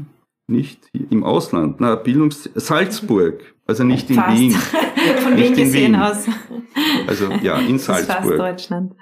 nicht 0.48 0.88
hier, 0.92 1.06
im 1.10 1.22
Ausland, 1.22 1.80
na, 1.80 1.96
Bildungs 1.96 2.48
Salzburg, 2.54 3.54
also 3.70 3.84
nicht 3.84 4.10
in 4.10 4.16
Fast. 4.16 4.36
Wien. 4.36 4.50
Von 5.22 5.36
Wien 5.36 5.54
gesehen 5.54 5.94
aus. 5.94 6.26
Also 7.06 7.30
ja, 7.40 7.58
in 7.58 7.78
Salzburg. 7.78 8.16
fast 8.16 8.30
Deutschland. 8.30 8.94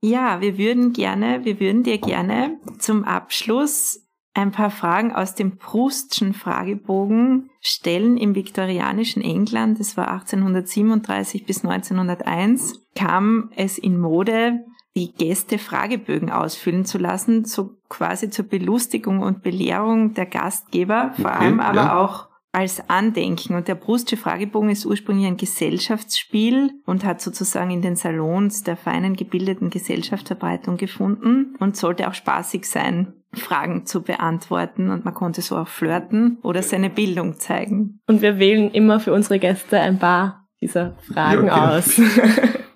Ja, 0.00 0.40
wir 0.40 0.58
würden 0.58 0.92
gerne, 0.92 1.44
wir 1.44 1.58
würden 1.58 1.82
dir 1.82 1.98
gerne 1.98 2.56
zum 2.78 3.04
Abschluss 3.04 4.00
ein 4.34 4.52
paar 4.52 4.70
Fragen 4.70 5.12
aus 5.12 5.34
dem 5.34 5.58
Proustschen 5.58 6.34
Fragebogen 6.34 7.50
stellen 7.60 8.16
im 8.16 8.34
viktorianischen 8.34 9.22
England. 9.22 9.80
Das 9.80 9.96
war 9.96 10.08
1837 10.08 11.44
bis 11.44 11.64
1901. 11.64 12.80
Kam 12.94 13.50
es 13.56 13.76
in 13.76 13.98
Mode, 13.98 14.60
die 14.94 15.12
Gäste 15.12 15.58
Fragebögen 15.58 16.30
ausfüllen 16.30 16.84
zu 16.84 16.98
lassen, 16.98 17.44
so 17.44 17.76
quasi 17.88 18.30
zur 18.30 18.46
Belustigung 18.46 19.20
und 19.20 19.42
Belehrung 19.42 20.14
der 20.14 20.26
Gastgeber, 20.26 21.12
vor 21.16 21.26
okay, 21.26 21.44
allem 21.44 21.60
aber 21.60 21.76
ja. 21.76 21.98
auch 21.98 22.31
als 22.52 22.88
Andenken. 22.88 23.56
Und 23.56 23.66
der 23.66 23.74
Brustsche 23.74 24.16
Fragebogen 24.16 24.70
ist 24.70 24.84
ursprünglich 24.84 25.26
ein 25.26 25.38
Gesellschaftsspiel 25.38 26.72
und 26.84 27.04
hat 27.04 27.20
sozusagen 27.20 27.70
in 27.70 27.82
den 27.82 27.96
Salons 27.96 28.62
der 28.62 28.76
feinen 28.76 29.16
gebildeten 29.16 29.70
Gesellschaft 29.70 30.28
Verbreitung 30.28 30.76
gefunden 30.76 31.56
und 31.58 31.76
sollte 31.76 32.08
auch 32.08 32.14
spaßig 32.14 32.66
sein, 32.66 33.14
Fragen 33.34 33.86
zu 33.86 34.02
beantworten 34.02 34.90
und 34.90 35.06
man 35.06 35.14
konnte 35.14 35.40
so 35.40 35.56
auch 35.56 35.68
flirten 35.68 36.38
oder 36.42 36.62
seine 36.62 36.90
Bildung 36.90 37.38
zeigen. 37.38 38.00
Und 38.06 38.20
wir 38.20 38.38
wählen 38.38 38.70
immer 38.70 39.00
für 39.00 39.14
unsere 39.14 39.38
Gäste 39.38 39.80
ein 39.80 39.98
paar 39.98 40.46
dieser 40.60 40.96
Fragen 40.98 41.46
ja, 41.46 41.76
aus. 41.76 41.98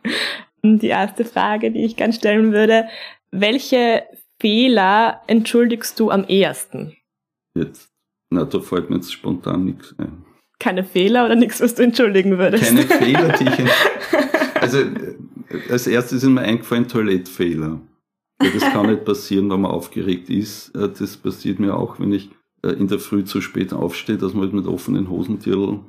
die 0.62 0.88
erste 0.88 1.26
Frage, 1.26 1.70
die 1.70 1.84
ich 1.84 1.96
ganz 1.96 2.16
stellen 2.16 2.52
würde, 2.52 2.88
welche 3.30 4.04
Fehler 4.40 5.20
entschuldigst 5.26 6.00
du 6.00 6.10
am 6.10 6.24
ehesten? 6.24 6.96
Jetzt 7.54 7.95
na, 8.37 8.44
da 8.44 8.61
fällt 8.61 8.90
mir 8.90 8.96
jetzt 8.96 9.12
spontan 9.12 9.64
nichts 9.64 9.94
ein. 9.99 10.25
Keine 10.59 10.85
Fehler 10.85 11.27
oder 11.27 11.35
nichts, 11.35 11.61
was 11.61 11.75
du 11.75 11.83
entschuldigen 11.83 12.38
würdest? 12.38 12.64
Keine 12.64 12.83
Fehler, 12.83 13.33
die 13.38 13.44
ich. 13.44 13.70
Also, 14.59 14.79
als 15.68 15.87
erstes 15.87 16.22
ist 16.22 16.29
mir 16.31 16.40
eingefallen 16.40 16.88
Toilettfehler. 16.88 17.79
Ja, 18.42 18.51
das 18.51 18.62
kann 18.62 18.87
nicht 18.87 19.05
passieren, 19.05 19.51
wenn 19.51 19.61
man 19.61 19.70
aufgeregt 19.70 20.31
ist. 20.31 20.75
Äh, 20.75 20.88
das 20.99 21.18
passiert 21.18 21.61
mir 21.61 21.77
auch, 21.77 22.01
wenn 22.01 22.11
ich 22.12 22.31
äh, 22.62 22.70
in 22.70 22.88
der 22.88 22.99
Früh 22.99 23.25
zu 23.25 23.42
spät 23.42 23.75
aufstehe, 23.75 24.16
dass 24.16 24.33
man 24.33 24.44
halt 24.44 24.55
mit 24.55 24.66
offenen 24.66 25.11
Hosentierl 25.11 25.81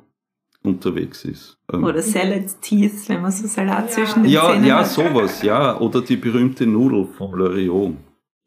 unterwegs 0.62 1.24
ist. 1.24 1.58
Ähm, 1.72 1.82
oder 1.82 2.02
Salad 2.02 2.60
Teeth, 2.60 3.08
wenn 3.08 3.22
man 3.22 3.32
so 3.32 3.46
Salat 3.46 3.86
ja. 3.86 3.88
zwischen 3.88 4.22
den 4.22 4.32
ja, 4.32 4.50
Zähnen 4.50 4.64
ja, 4.64 4.78
hat. 4.80 4.96
Ja, 4.96 5.10
sowas, 5.10 5.42
ja. 5.42 5.80
Oder 5.80 6.02
die 6.02 6.16
berühmte 6.16 6.66
Nudel 6.66 7.06
von 7.16 7.32
Loriot. 7.32 7.96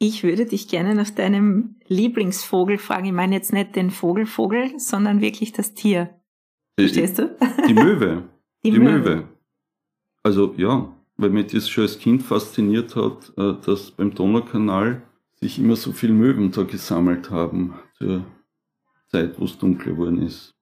Ich 0.03 0.23
würde 0.23 0.47
dich 0.47 0.67
gerne 0.67 0.95
nach 0.95 1.11
deinem 1.11 1.75
Lieblingsvogel 1.87 2.79
fragen. 2.79 3.05
Ich 3.05 3.11
meine 3.11 3.35
jetzt 3.35 3.53
nicht 3.53 3.75
den 3.75 3.91
Vogelvogel, 3.91 4.79
sondern 4.79 5.21
wirklich 5.21 5.51
das 5.51 5.75
Tier. 5.75 6.09
Verstehst 6.75 7.19
du? 7.19 7.37
Die 7.67 7.75
Möwe. 7.75 8.23
Die, 8.63 8.71
die 8.71 8.79
Möwe. 8.79 8.97
Möwe. 8.97 9.29
Also 10.23 10.55
ja, 10.57 10.91
weil 11.17 11.29
mich 11.29 11.47
das 11.47 11.69
schon 11.69 11.83
als 11.83 11.99
Kind 11.99 12.21
fasziniert 12.23 12.95
hat, 12.95 13.31
äh, 13.37 13.53
dass 13.65 13.91
beim 13.91 14.13
Donaukanal 14.13 15.03
sich 15.35 15.57
immer 15.57 15.75
so 15.75 15.91
viele 15.91 16.13
Möwen 16.13 16.51
da 16.51 16.63
gesammelt 16.63 17.29
haben 17.31 17.73
zur 17.97 18.25
Zeit, 19.07 19.39
wo 19.39 19.45
es 19.45 19.57
dunkel 19.57 19.93
geworden 19.93 20.21
ist. 20.21 20.55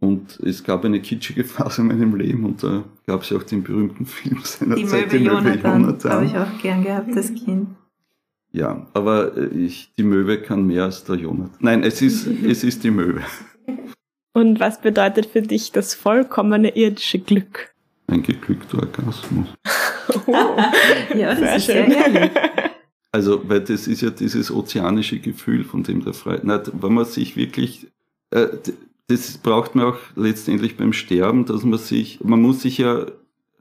Und 0.00 0.38
es 0.40 0.62
gab 0.62 0.84
eine 0.84 1.00
kitschige 1.00 1.44
Phase 1.44 1.82
in 1.82 1.88
meinem 1.88 2.14
Leben 2.16 2.44
und 2.44 2.62
da 2.62 2.84
gab 3.06 3.22
es 3.22 3.30
ja 3.30 3.36
auch 3.36 3.44
den 3.44 3.62
berühmten 3.62 4.06
Film 4.06 4.40
seiner 4.42 4.74
die 4.74 4.84
Zeit, 4.84 5.06
Möwe 5.06 5.18
die 5.18 5.24
Möwe 5.24 5.36
Jonathan. 5.36 5.82
Jonathan. 5.82 6.12
Habe 6.12 6.24
ich 6.24 6.36
auch 6.36 6.62
gern 6.62 6.82
gehabt, 6.82 7.16
das 7.16 7.32
Kind. 7.34 7.68
Ja, 8.58 8.84
aber 8.92 9.36
äh, 9.36 9.46
ich, 9.56 9.92
die 9.96 10.02
Möwe 10.02 10.42
kann 10.42 10.66
mehr 10.66 10.84
als 10.84 11.04
der 11.04 11.14
Jonathan. 11.14 11.56
Nein, 11.60 11.84
es 11.84 12.02
ist, 12.02 12.26
es 12.44 12.64
ist 12.64 12.82
die 12.82 12.90
Möwe. 12.90 13.22
Und 14.32 14.58
was 14.58 14.80
bedeutet 14.80 15.26
für 15.26 15.42
dich 15.42 15.70
das 15.70 15.94
vollkommene 15.94 16.76
irdische 16.76 17.20
Glück? 17.20 17.72
Ein 18.08 18.22
geglückter 18.22 18.78
Orgasmus. 18.78 19.46
oh, 20.26 20.32
ja, 21.16 21.34
das 21.34 21.38
sehr 21.38 21.56
ist 21.56 21.66
schön. 21.66 21.90
sehr 21.90 22.06
ehrlich. 22.06 22.30
Also, 23.12 23.48
weil 23.48 23.60
das 23.60 23.86
ist 23.86 24.02
ja 24.02 24.10
dieses 24.10 24.50
ozeanische 24.50 25.20
Gefühl, 25.20 25.62
von 25.64 25.84
dem 25.84 26.04
der 26.04 26.12
Freude. 26.12 26.72
Wenn 26.72 26.94
man 26.94 27.04
sich 27.04 27.36
wirklich, 27.36 27.86
äh, 28.30 28.48
das 29.06 29.38
braucht 29.38 29.76
man 29.76 29.86
auch 29.86 29.98
letztendlich 30.16 30.76
beim 30.76 30.92
Sterben, 30.92 31.46
dass 31.46 31.62
man 31.62 31.78
sich, 31.78 32.18
man 32.24 32.42
muss 32.42 32.62
sich 32.62 32.78
ja 32.78 33.06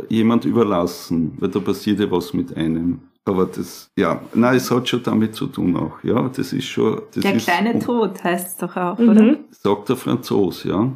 jemand 0.09 0.45
überlassen, 0.45 1.33
weil 1.39 1.49
da 1.49 1.59
passiert 1.59 1.99
ja 1.99 2.09
was 2.09 2.33
mit 2.33 2.57
einem. 2.57 3.01
Aber 3.27 3.45
das, 3.45 3.91
ja, 3.97 4.21
nein, 4.33 4.55
es 4.55 4.71
hat 4.71 4.87
schon 4.87 5.03
damit 5.03 5.35
zu 5.35 5.47
tun 5.47 5.75
auch, 5.75 6.03
ja, 6.03 6.29
das 6.29 6.53
ist 6.53 6.65
schon. 6.65 7.01
Das 7.13 7.23
der 7.23 7.35
ist, 7.35 7.45
kleine 7.45 7.79
Tod 7.79 8.23
heißt 8.23 8.47
es 8.47 8.57
doch 8.57 8.75
auch, 8.75 8.97
mhm. 8.97 9.09
oder? 9.09 9.37
Sagt 9.51 9.89
der 9.89 9.95
Franzos, 9.95 10.63
ja. 10.63 10.91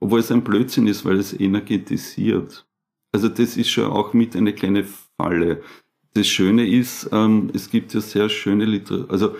Obwohl 0.00 0.20
es 0.20 0.32
ein 0.32 0.42
Blödsinn 0.42 0.86
ist, 0.86 1.04
weil 1.04 1.18
es 1.18 1.38
energetisiert. 1.38 2.66
Also 3.12 3.28
das 3.28 3.56
ist 3.56 3.70
schon 3.70 3.90
auch 3.90 4.12
mit 4.14 4.34
eine 4.34 4.52
kleine 4.52 4.84
Falle. 5.16 5.62
Das 6.14 6.26
Schöne 6.26 6.66
ist, 6.66 7.08
ähm, 7.12 7.50
es 7.54 7.70
gibt 7.70 7.94
ja 7.94 8.00
sehr 8.00 8.28
schöne 8.28 8.64
Literatur. 8.64 9.10
Also 9.10 9.34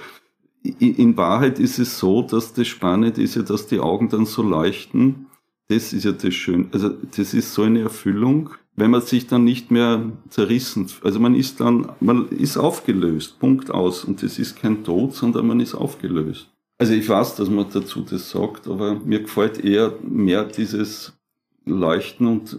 in 0.63 1.17
Wahrheit 1.17 1.59
ist 1.59 1.81
es 1.81 1.99
so, 1.99 2.23
dass 2.23 2.53
das 2.55 2.69
Spannende 2.69 3.21
ist 3.21 3.35
ja, 3.35 3.43
dass 3.43 3.67
die 3.67 3.81
Augen 3.81 4.09
dann 4.09 4.27
so 4.27 4.43
leuchten. 4.43 5.27
Das 5.69 5.93
ist 5.93 6.05
ja 6.05 6.13
das 6.13 6.35
Schöne. 6.35 6.67
Also 6.73 6.91
das 6.91 7.35
ist 7.35 7.53
so 7.53 7.63
eine 7.63 7.81
Erfüllung 7.81 8.51
wenn 8.75 8.91
man 8.91 9.03
sich 9.03 9.27
dann 9.27 9.45
nicht 9.45 9.71
mehr 9.71 10.13
zerrissen, 10.31 10.89
also 11.03 11.21
man 11.21 11.35
ist 11.35 11.61
dann, 11.61 11.93
man 12.01 12.29
ist 12.29 12.57
aufgelöst, 12.57 13.39
Punkt 13.39 13.71
aus. 13.71 14.05
Und 14.05 14.23
das 14.23 14.39
ist 14.39 14.57
kein 14.57 14.85
Tod, 14.85 15.15
sondern 15.15 15.47
man 15.47 15.61
ist 15.61 15.75
aufgelöst. 15.75 16.49
Also 16.79 16.95
ich 16.95 17.09
weiß, 17.09 17.37
dass 17.37 17.49
man 17.49 17.67
dazu 17.73 18.01
das 18.01 18.31
sagt, 18.31 18.67
aber 18.67 18.95
mir 18.95 19.21
gefällt 19.21 19.63
eher 19.63 19.95
mehr 20.03 20.45
dieses 20.45 21.13
Leuchten 21.65 22.27
und 22.27 22.59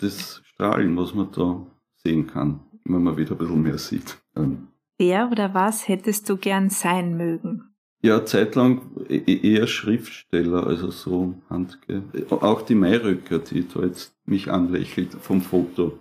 das 0.00 0.42
Strahlen, 0.44 0.96
was 0.96 1.14
man 1.14 1.28
da 1.30 1.64
sehen 2.02 2.26
kann, 2.26 2.60
wenn 2.84 3.02
man 3.02 3.16
wieder 3.16 3.32
ein 3.32 3.38
bisschen 3.38 3.62
mehr 3.62 3.78
sieht. 3.78 4.18
Ähm, 4.36 4.68
Wer 4.98 5.30
oder 5.30 5.54
was 5.54 5.88
hättest 5.88 6.28
du 6.28 6.36
gern 6.36 6.70
sein 6.70 7.16
mögen? 7.16 7.73
Ja, 8.04 8.26
zeitlang 8.26 8.82
e-, 9.08 9.16
e-, 9.16 9.54
eher 9.54 9.66
Schriftsteller, 9.66 10.66
also 10.66 10.90
so 10.90 11.36
Handge. 11.48 12.02
Auch 12.28 12.60
die 12.60 12.74
Mayröcker, 12.74 13.38
die 13.38 13.66
da 13.66 13.80
jetzt 13.80 14.14
mich 14.26 14.50
anlächelt 14.50 15.14
vom 15.22 15.40
Foto. 15.40 15.98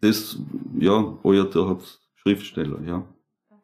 Das, 0.00 0.40
ja, 0.76 1.16
oh 1.22 1.32
ja, 1.32 1.44
da 1.44 1.68
hat 1.68 2.00
Schriftsteller, 2.16 2.80
ja. 2.84 3.04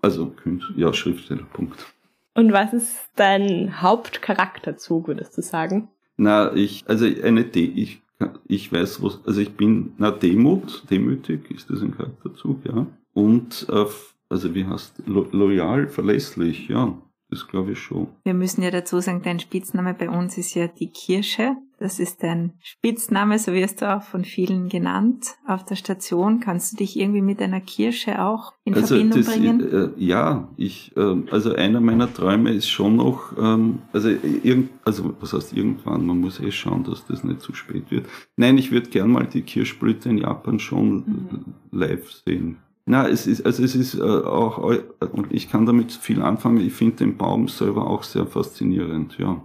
Also 0.01 0.27
Künstler, 0.27 0.79
ja, 0.79 0.93
Schriftsteller, 0.93 1.43
Punkt. 1.53 1.93
Und 2.35 2.53
was 2.53 2.73
ist 2.73 3.01
dein 3.17 3.83
Hauptcharakterzug, 3.83 5.09
würdest 5.09 5.37
du 5.37 5.43
sagen? 5.43 5.89
Na, 6.17 6.55
ich, 6.55 6.85
also 6.87 7.05
eine 7.05 7.43
D, 7.43 7.65
ich, 7.65 8.01
ich 8.47 8.73
weiß, 8.73 9.03
was, 9.03 9.19
also 9.27 9.41
ich 9.41 9.57
bin, 9.57 9.95
na, 9.99 10.13
Demut, 10.13 10.89
demütig 10.89 11.51
ist 11.51 11.69
das 11.69 11.83
ein 11.83 11.97
Charakterzug, 11.97 12.65
ja. 12.65 12.87
Und, 13.13 13.67
äh, 13.69 13.87
also 14.29 14.55
wie 14.55 14.67
heißt, 14.67 15.03
lo, 15.07 15.27
loyal, 15.33 15.89
verlässlich, 15.89 16.69
ja 16.69 16.97
Das 17.33 17.49
glaube 17.49 17.73
ich 17.73 17.79
schon. 17.79 18.09
Wir 18.25 18.35
müssen 18.35 18.61
ja 18.61 18.71
dazu 18.71 19.01
sagen, 19.01 19.23
dein 19.25 19.41
Spitzname 19.41 19.95
bei 19.95 20.11
uns 20.11 20.37
ist 20.37 20.55
ja 20.55 20.69
die 20.69 20.91
Kirsche. 20.91 21.57
Das 21.79 21.99
ist 21.99 22.23
dein 22.23 22.53
Spitzname, 22.61 23.39
so 23.39 23.55
wirst 23.55 23.81
du 23.81 23.91
auch 23.91 24.03
von 24.03 24.27
vielen 24.27 24.69
genannt 24.69 25.37
auf 25.47 25.65
der 25.65 25.77
Station. 25.77 26.41
Kannst 26.41 26.73
du 26.73 26.77
dich 26.77 26.99
irgendwie 26.99 27.23
mit 27.23 27.41
einer 27.41 27.63
Kirsche 27.63 28.23
auch 28.23 28.53
in 28.65 28.75
also 28.75 28.89
Verbindung 28.89 29.23
das, 29.23 29.35
bringen? 29.35 29.73
Äh, 29.73 29.89
ja, 29.97 30.51
ich, 30.59 30.95
äh, 30.95 31.23
also 31.31 31.55
einer 31.55 31.81
meiner 31.81 32.13
Träume 32.13 32.53
ist 32.53 32.69
schon 32.69 32.97
noch, 32.97 33.33
ähm, 33.39 33.79
also, 33.95 34.11
irgend, 34.11 34.69
also 34.85 35.15
was 35.19 35.33
heißt 35.33 35.57
irgendwann, 35.57 36.05
man 36.05 36.19
muss 36.19 36.39
eh 36.39 36.51
schauen, 36.51 36.85
dass 36.85 37.07
das 37.07 37.25
nicht 37.25 37.41
zu 37.41 37.55
spät 37.55 37.91
wird. 37.91 38.05
Nein, 38.37 38.59
ich 38.59 38.71
würde 38.71 38.91
gern 38.91 39.11
mal 39.11 39.27
die 39.27 39.41
Kirschblüte 39.41 40.11
in 40.11 40.19
Japan 40.19 40.59
schon 40.59 40.97
mhm. 40.97 41.55
live 41.71 42.13
sehen. 42.13 42.59
Na, 42.85 43.09
es 43.09 43.27
ist, 43.27 43.47
also 43.47 43.63
es 43.63 43.77
ist 43.77 43.95
äh, 43.95 44.03
auch, 44.03 44.59
und 44.59 45.33
ich 45.33 45.51
kann 45.51 45.67
damit 45.67 45.93
viel 45.93 46.21
anfangen, 46.21 46.59
ich 46.59 46.73
finde 46.73 46.97
den 46.97 47.17
Baum 47.17 47.49
selber 47.49 47.89
auch 47.89 48.03
sehr 48.03 48.27
faszinierend, 48.27 49.19
ja. 49.19 49.41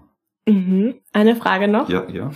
Mhm. 0.48 0.96
Eine 1.14 1.36
Frage 1.36 1.68
noch. 1.68 1.90
Ja, 1.90 2.10
ja. 2.10 2.32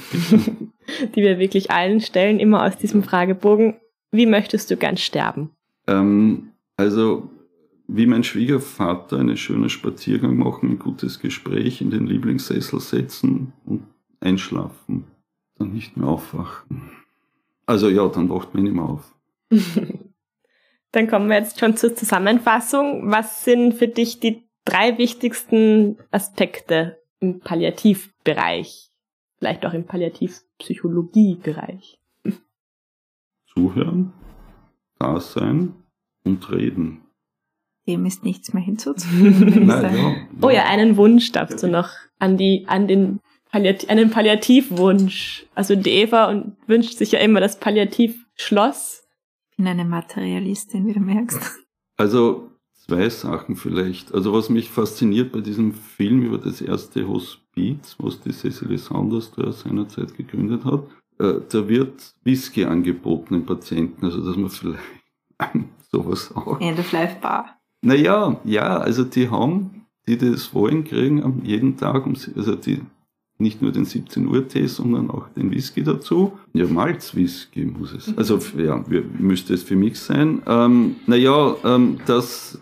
die 1.16 1.22
wir 1.22 1.40
wirklich 1.40 1.72
allen 1.72 2.02
stellen, 2.02 2.40
immer 2.40 2.64
aus 2.66 2.78
diesem 2.78 3.04
Fragebogen. 3.04 3.76
Wie 4.12 4.26
möchtest 4.26 4.70
du 4.70 4.76
gern 4.76 4.98
sterben? 4.98 5.52
Ähm, 5.88 6.50
also, 6.76 7.30
wie 7.88 8.06
mein 8.06 8.24
Schwiegervater 8.24 9.18
einen 9.18 9.38
schönen 9.38 9.70
Spaziergang 9.70 10.38
machen, 10.38 10.72
ein 10.72 10.80
gutes 10.80 11.20
Gespräch 11.20 11.82
in 11.82 11.90
den 11.90 12.06
Lieblingssessel 12.06 12.80
setzen 12.80 13.54
und 13.66 13.84
einschlafen. 14.20 15.06
Dann 15.58 15.74
nicht 15.74 15.96
mehr 15.96 16.08
aufwachen. 16.08 16.92
Also 17.66 17.90
ja, 17.90 18.08
dann 18.08 18.30
wacht 18.30 18.54
man 18.54 18.64
mehr 18.64 18.84
auf. 18.84 19.16
Dann 20.92 21.08
kommen 21.08 21.30
wir 21.30 21.38
jetzt 21.38 21.60
schon 21.60 21.78
zur 21.78 21.96
Zusammenfassung. 21.96 23.12
Was 23.12 23.46
sind 23.46 23.74
für 23.74 23.88
dich 23.88 24.20
die 24.20 24.44
drei 24.66 24.98
wichtigsten 24.98 26.00
Aspekte 26.12 26.98
im 27.20 27.40
Palliativbereich? 27.40 28.90
Vielleicht 29.40 29.66
auch 29.66 29.74
im 29.74 29.86
Palliativpsychologiebereich? 29.86 32.00
Zuhören, 33.54 34.14
da 35.00 35.20
sein 35.20 35.74
und 36.24 36.50
reden. 36.52 37.02
Dem 37.88 38.06
ist 38.06 38.24
nichts 38.24 38.54
mehr 38.54 38.64
hinzuzufügen. 38.64 39.66
Nein, 39.68 39.96
ja, 39.96 40.10
ja. 40.10 40.16
Oh 40.42 40.50
ja, 40.50 40.66
einen 40.66 40.98
Wunsch 40.98 41.32
darfst 41.32 41.64
du 41.64 41.68
noch 41.68 41.90
an 42.20 42.38
die, 42.38 42.66
an 42.68 42.88
den 42.88 43.20
Palliativ, 43.50 43.90
einen 43.90 44.12
Palliativwunsch. 44.12 45.48
Also 45.56 45.76
die 45.76 45.90
Eva 45.90 46.30
und 46.30 46.56
wünscht 46.68 46.98
sich 46.98 47.14
ja 47.14 47.20
immer 47.20 47.40
das 47.40 47.60
Palliativschloss 47.60 49.08
bin 49.62 49.68
eine 49.68 49.86
Materialistin, 49.86 50.88
wie 50.88 50.94
du 50.94 51.00
merkst. 51.00 51.60
Also 51.96 52.50
zwei 52.74 53.08
Sachen 53.10 53.56
vielleicht. 53.56 54.12
Also 54.12 54.34
was 54.34 54.50
mich 54.50 54.72
fasziniert 54.72 55.32
bei 55.32 55.40
diesem 55.40 55.72
Film 55.72 56.24
über 56.24 56.40
das 56.40 56.62
erste 56.62 57.08
Hospiz, 57.08 57.96
was 58.00 58.20
die 58.22 58.32
Cecily 58.32 58.80
Saunders 58.80 59.32
da 59.36 59.52
seinerzeit 59.52 60.18
gegründet 60.18 60.66
hat, 60.66 60.86
äh, 61.20 61.42
da 61.48 61.70
wird 61.70 62.16
Whisky 62.24 62.66
angeboten 62.66 63.36
den 63.36 63.46
Patienten, 63.46 64.04
also 64.04 64.26
dass 64.26 64.36
man 64.36 64.50
vielleicht 64.50 64.82
sowas 65.92 66.36
auch. 66.36 66.60
End 66.60 66.80
of 66.80 66.92
Life 66.92 67.18
Bar. 67.22 67.60
Naja, 67.84 68.42
ja, 68.44 68.78
also 68.78 69.04
die 69.04 69.30
haben, 69.30 69.86
die 70.08 70.18
das 70.18 70.56
wollen, 70.56 70.86
kriegen 70.86 71.44
jeden 71.44 71.78
Tag, 71.78 72.08
also 72.36 72.56
die 72.56 72.82
nicht 73.42 73.62
nur 73.62 73.72
den 73.72 73.86
17 73.86 74.28
Uhr 74.28 74.48
Tee, 74.48 74.68
sondern 74.68 75.10
auch 75.10 75.28
den 75.30 75.52
Whisky 75.52 75.84
dazu. 75.84 76.34
Ja, 76.54 76.66
Malzwhisky 76.68 77.66
muss 77.66 77.94
es. 77.94 78.18
Also 78.18 78.40
ja, 78.58 78.84
müsste 79.20 79.54
es 79.54 79.64
für 79.64 79.76
mich 79.76 80.00
sein. 80.00 80.42
Ähm, 80.46 80.96
naja, 81.08 81.56
ähm, 81.64 82.00
dass 82.06 82.60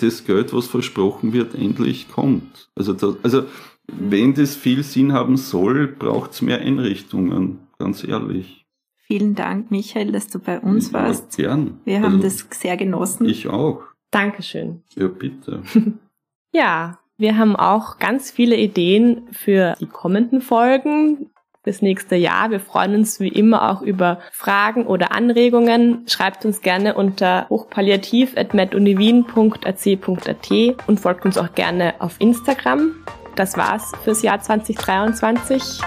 das 0.00 0.24
Geld, 0.24 0.52
was 0.52 0.66
versprochen 0.66 1.32
wird, 1.32 1.54
endlich 1.54 2.08
kommt. 2.08 2.68
Also, 2.74 2.92
das, 2.92 3.16
also 3.22 3.44
wenn 3.88 4.34
das 4.34 4.56
viel 4.56 4.82
Sinn 4.82 5.12
haben 5.12 5.36
soll, 5.36 5.88
braucht 5.88 6.32
es 6.32 6.42
mehr 6.42 6.60
Einrichtungen, 6.60 7.60
ganz 7.78 8.04
ehrlich. 8.04 8.64
Vielen 8.96 9.34
Dank, 9.34 9.70
Michael, 9.70 10.10
dass 10.10 10.28
du 10.28 10.40
bei 10.40 10.58
uns 10.60 10.90
ja, 10.90 10.94
warst. 10.94 11.36
Gern. 11.36 11.80
Wir 11.84 12.02
haben 12.02 12.20
also, 12.20 12.22
das 12.22 12.46
sehr 12.50 12.76
genossen. 12.76 13.28
Ich 13.28 13.46
auch. 13.46 13.82
Dankeschön. 14.10 14.82
Ja, 14.96 15.06
bitte. 15.08 15.62
ja, 16.52 16.98
wir 17.18 17.38
haben 17.38 17.56
auch 17.56 17.98
ganz 17.98 18.30
viele 18.30 18.56
Ideen 18.56 19.28
für 19.32 19.74
die 19.80 19.86
kommenden 19.86 20.40
Folgen 20.40 21.30
das 21.66 21.82
nächste 21.82 22.16
Jahr. 22.16 22.50
Wir 22.50 22.60
freuen 22.60 22.94
uns 22.94 23.20
wie 23.20 23.28
immer 23.28 23.70
auch 23.70 23.82
über 23.82 24.20
Fragen 24.32 24.86
oder 24.86 25.12
Anregungen. 25.12 26.08
Schreibt 26.08 26.46
uns 26.46 26.62
gerne 26.62 26.94
unter 26.94 27.46
hochpalliativ.meduniwien.ac.at 27.50 30.50
und 30.86 31.00
folgt 31.00 31.24
uns 31.24 31.36
auch 31.36 31.52
gerne 31.54 31.94
auf 31.98 32.14
Instagram. 32.20 32.94
Das 33.34 33.56
war's 33.56 33.90
fürs 34.04 34.22
Jahr 34.22 34.40
2023. 34.40 35.80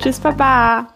Tschüss, 0.00 0.18
Baba! 0.18 0.94